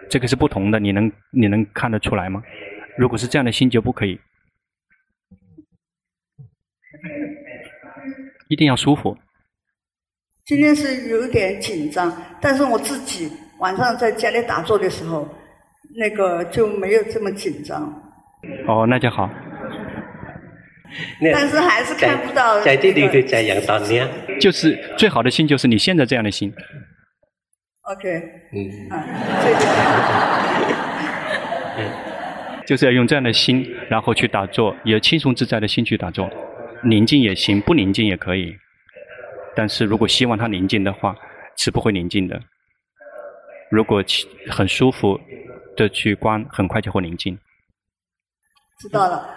[0.08, 2.42] 这个是不同的，你能你能看得出来吗？
[2.98, 4.18] 如果是这样的心就不可以。
[8.48, 9.16] 一定要舒服。
[10.44, 15.28] 今天是有点紧张，但是我自己晚上在家里打坐的时候。
[15.96, 18.09] 那个就没有这么紧张。
[18.66, 19.30] 哦，那就好。
[21.32, 22.64] 但是还是看不到、这个。
[22.64, 24.02] 在这里在养到你。
[24.40, 26.52] 就是最好的心，就是你现在这样的心。
[27.82, 28.08] OK。
[28.52, 28.88] 嗯。
[28.90, 29.04] 啊，
[32.66, 36.28] 就是要用这样的心，然后去打坐，有轻松自在的心去打坐，
[36.82, 38.56] 宁静也行，不宁静也可以。
[39.54, 41.14] 但是如果希望它宁静的话，
[41.56, 42.40] 是不会宁静的。
[43.70, 44.02] 如果
[44.48, 45.20] 很舒服。
[45.76, 47.38] 的去观，很快就会宁静。
[48.80, 49.28] 知道了，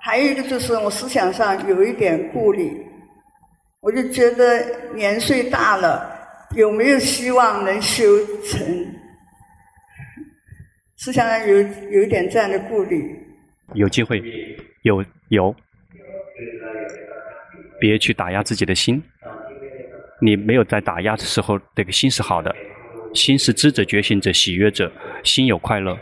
[0.00, 2.84] 还有一个就是我思想上有一点顾虑，
[3.80, 4.60] 我就觉得
[4.92, 6.04] 年岁大了，
[6.56, 8.04] 有没有希望能修
[8.44, 8.86] 成？
[10.96, 11.58] 思想上有
[11.92, 13.16] 有一点这样的顾虑。
[13.74, 14.20] 有机会，
[14.82, 15.54] 有有，
[17.78, 19.00] 别去打压自己的心。
[20.20, 22.52] 你没有在打压的时候，这个心是好的。
[23.14, 24.90] 心是知者觉醒者喜悦者，
[25.22, 25.96] 心有快乐。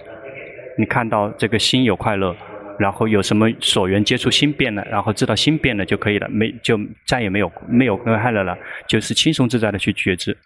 [0.78, 2.34] 你看到这个心有快乐，
[2.79, 8.57] 然后有什么所缘接触心变了，然后知道心变了就可以了，没就再也没有没有危害了了，
[8.89, 10.37] 就是轻松自在的去觉知。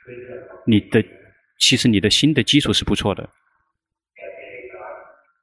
[0.67, 1.05] 你的
[1.59, 3.29] 其实你的心的基础是不错的，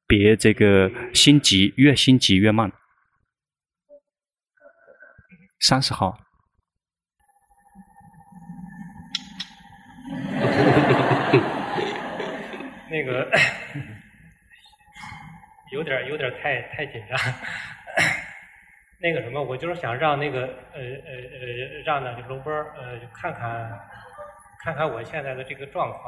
[0.08, 2.72] 别这个心急，越心急越慢。
[5.60, 6.18] 三十号。
[12.90, 13.30] 那个。
[15.72, 17.18] 有点有点太太紧张，
[19.00, 20.42] 那个什么，我就是想让那个
[20.74, 23.80] 呃呃呃，让那个龙波呃看看
[24.64, 26.02] 看看我现在的这个状况，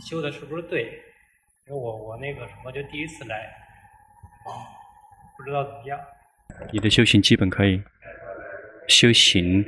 [0.00, 0.84] 修的是不是对？
[1.66, 3.36] 因为我我那个什么就第一次来，
[5.36, 5.98] 不知道怎么样。
[6.72, 7.82] 你的修行基本可以，
[8.88, 9.62] 修行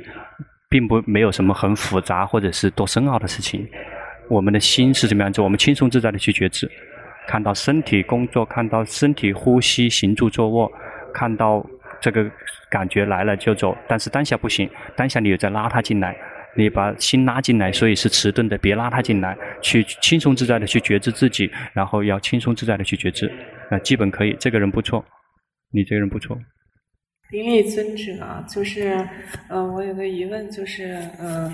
[0.67, 3.69] 并不没有什么很复杂或者是多深奥的事情。
[4.29, 5.41] 我们的心是怎么样子？
[5.41, 6.67] 我们轻松自在的去觉知。
[7.31, 10.69] 看到身体工作，看到身体呼吸、行住坐卧，
[11.13, 11.65] 看到
[12.01, 12.29] 这个
[12.69, 13.73] 感觉来了就走。
[13.87, 16.13] 但是当下不行，当下你又在拉他进来，
[16.57, 23.31] 你把心拉进来，所以是迟钝的，别拉他进来，去轻松自在的去觉知自己，然后要轻松自在的去觉知。
[23.69, 25.01] 那基本可以，这个人不错，
[25.71, 26.37] 你这个人不错。
[27.29, 29.07] 顶礼尊者，就是，
[29.47, 31.49] 呃，我有个疑问，就是，呃，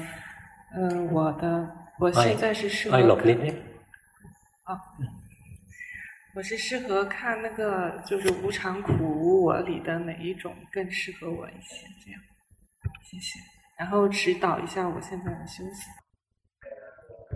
[0.75, 1.69] 呃，我的
[1.99, 2.97] 我现在是适合。
[2.97, 4.73] 啊。
[6.37, 11.87] 我是适合看那个，就是无常苦无我里的哪一种更适合我一些？
[12.05, 12.21] 这样，
[13.01, 13.39] 谢谢。
[13.79, 15.91] 然后指导一下我现在的修行。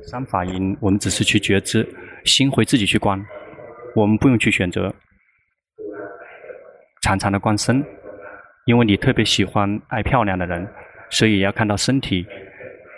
[0.08, 1.84] 三法印，我们只是去觉知，
[2.26, 3.20] 心会自己去观，
[3.96, 4.94] 我们不用去选择。
[7.02, 7.84] 常常的观身，
[8.68, 10.72] 因为你特别喜欢爱漂亮的人，
[11.10, 12.24] 所以要看到身体，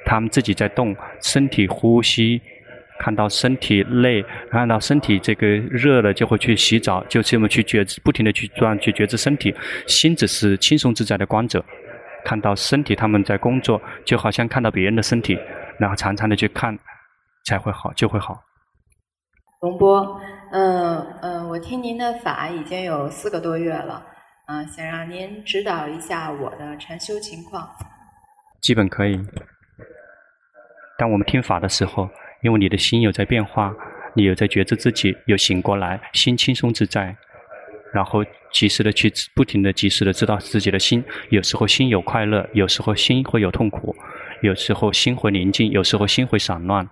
[0.06, 2.41] 他们自己在动，身体呼吸。
[3.04, 9.54] 看到身体累，看到身体这个热了，就会去洗澡，就这么去觉知，不停的去转，去觉知身体。
[9.88, 11.62] 心只是轻松自在的观者，
[12.24, 15.38] 看到身体他们在工作，就好像看到别人的身体，
[15.78, 16.80] 然后常常的去看，
[17.43, 18.41] 才会好，就会好。
[19.60, 20.22] 龙波，
[20.54, 24.01] 嗯嗯，我听您的法已经有四个多月了，
[24.47, 27.70] 嗯，想让您指导一下我的禅修情况。
[28.62, 29.20] 基本可以。
[30.97, 32.10] 当我们听法的时候。
[32.44, 33.74] 因为你的心有在变化，
[34.16, 37.16] 你有在觉知自己，有醒过来，心轻松自在，
[37.94, 43.96] 然后及时的去不停的及时的知道自己的心，有时候心有快乐，有时候心会有痛苦，
[44.41, 46.88] 有时候心会宁静，有时候心会散乱，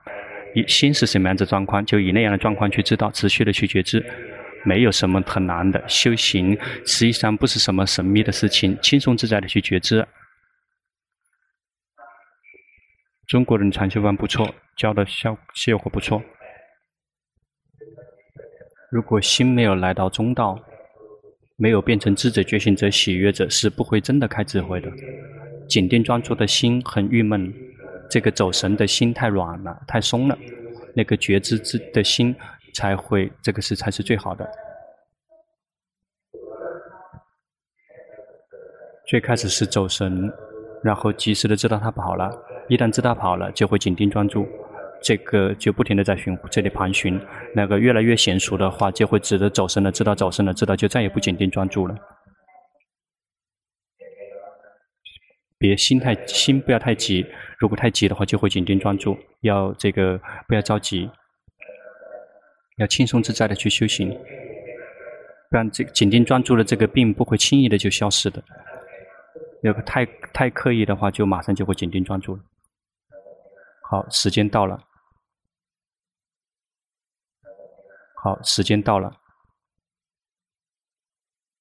[0.56, 4.04] 以心是什么样子状况，就以那样的状况去知道，持续的去觉知，
[4.64, 5.84] 没有什么很难的。
[5.88, 10.08] 修行，实际上不是什么神秘的事情，轻松自在的去觉知。
[13.32, 16.22] 中国人禅修班不错，教的效效果不错。
[18.90, 20.60] 如果心没有来到中道，
[21.56, 24.92] 没有变成智者、觉醒者、喜悦者，是不会真的开智慧的。
[25.70, 27.54] 紧定专注的心很郁闷，
[28.10, 30.38] 这个走神的心太软了、太松了，
[30.94, 32.36] 那个觉知之的心
[32.74, 34.46] 才会，这个是才是最好的。
[39.08, 40.30] 最开始是走神，
[40.84, 42.30] 然后及时的知道他跑了。
[42.68, 44.48] 一旦知道跑了，就会紧盯专注，
[45.04, 47.20] 这个就不停的在循这里盘旋。
[47.56, 51.96] 那个越来越娴熟的话，就会知道走神了，知道走神了，知道就再也不紧盯专注了。
[55.58, 57.26] 别心太心不要太急，
[57.60, 59.18] 如果太急的话，就会紧盯专注。
[59.42, 61.10] 要这个不要着急，
[62.78, 64.10] 要轻松自在的去修行，
[65.50, 68.42] 不然这紧盯专注的这个病不会轻易的就消失的。
[69.62, 70.04] 要个太
[70.34, 72.42] 太刻意的话，就马上就会紧盯专注了。
[73.92, 74.88] 好，时间到了。
[78.16, 79.21] 好，时间到了。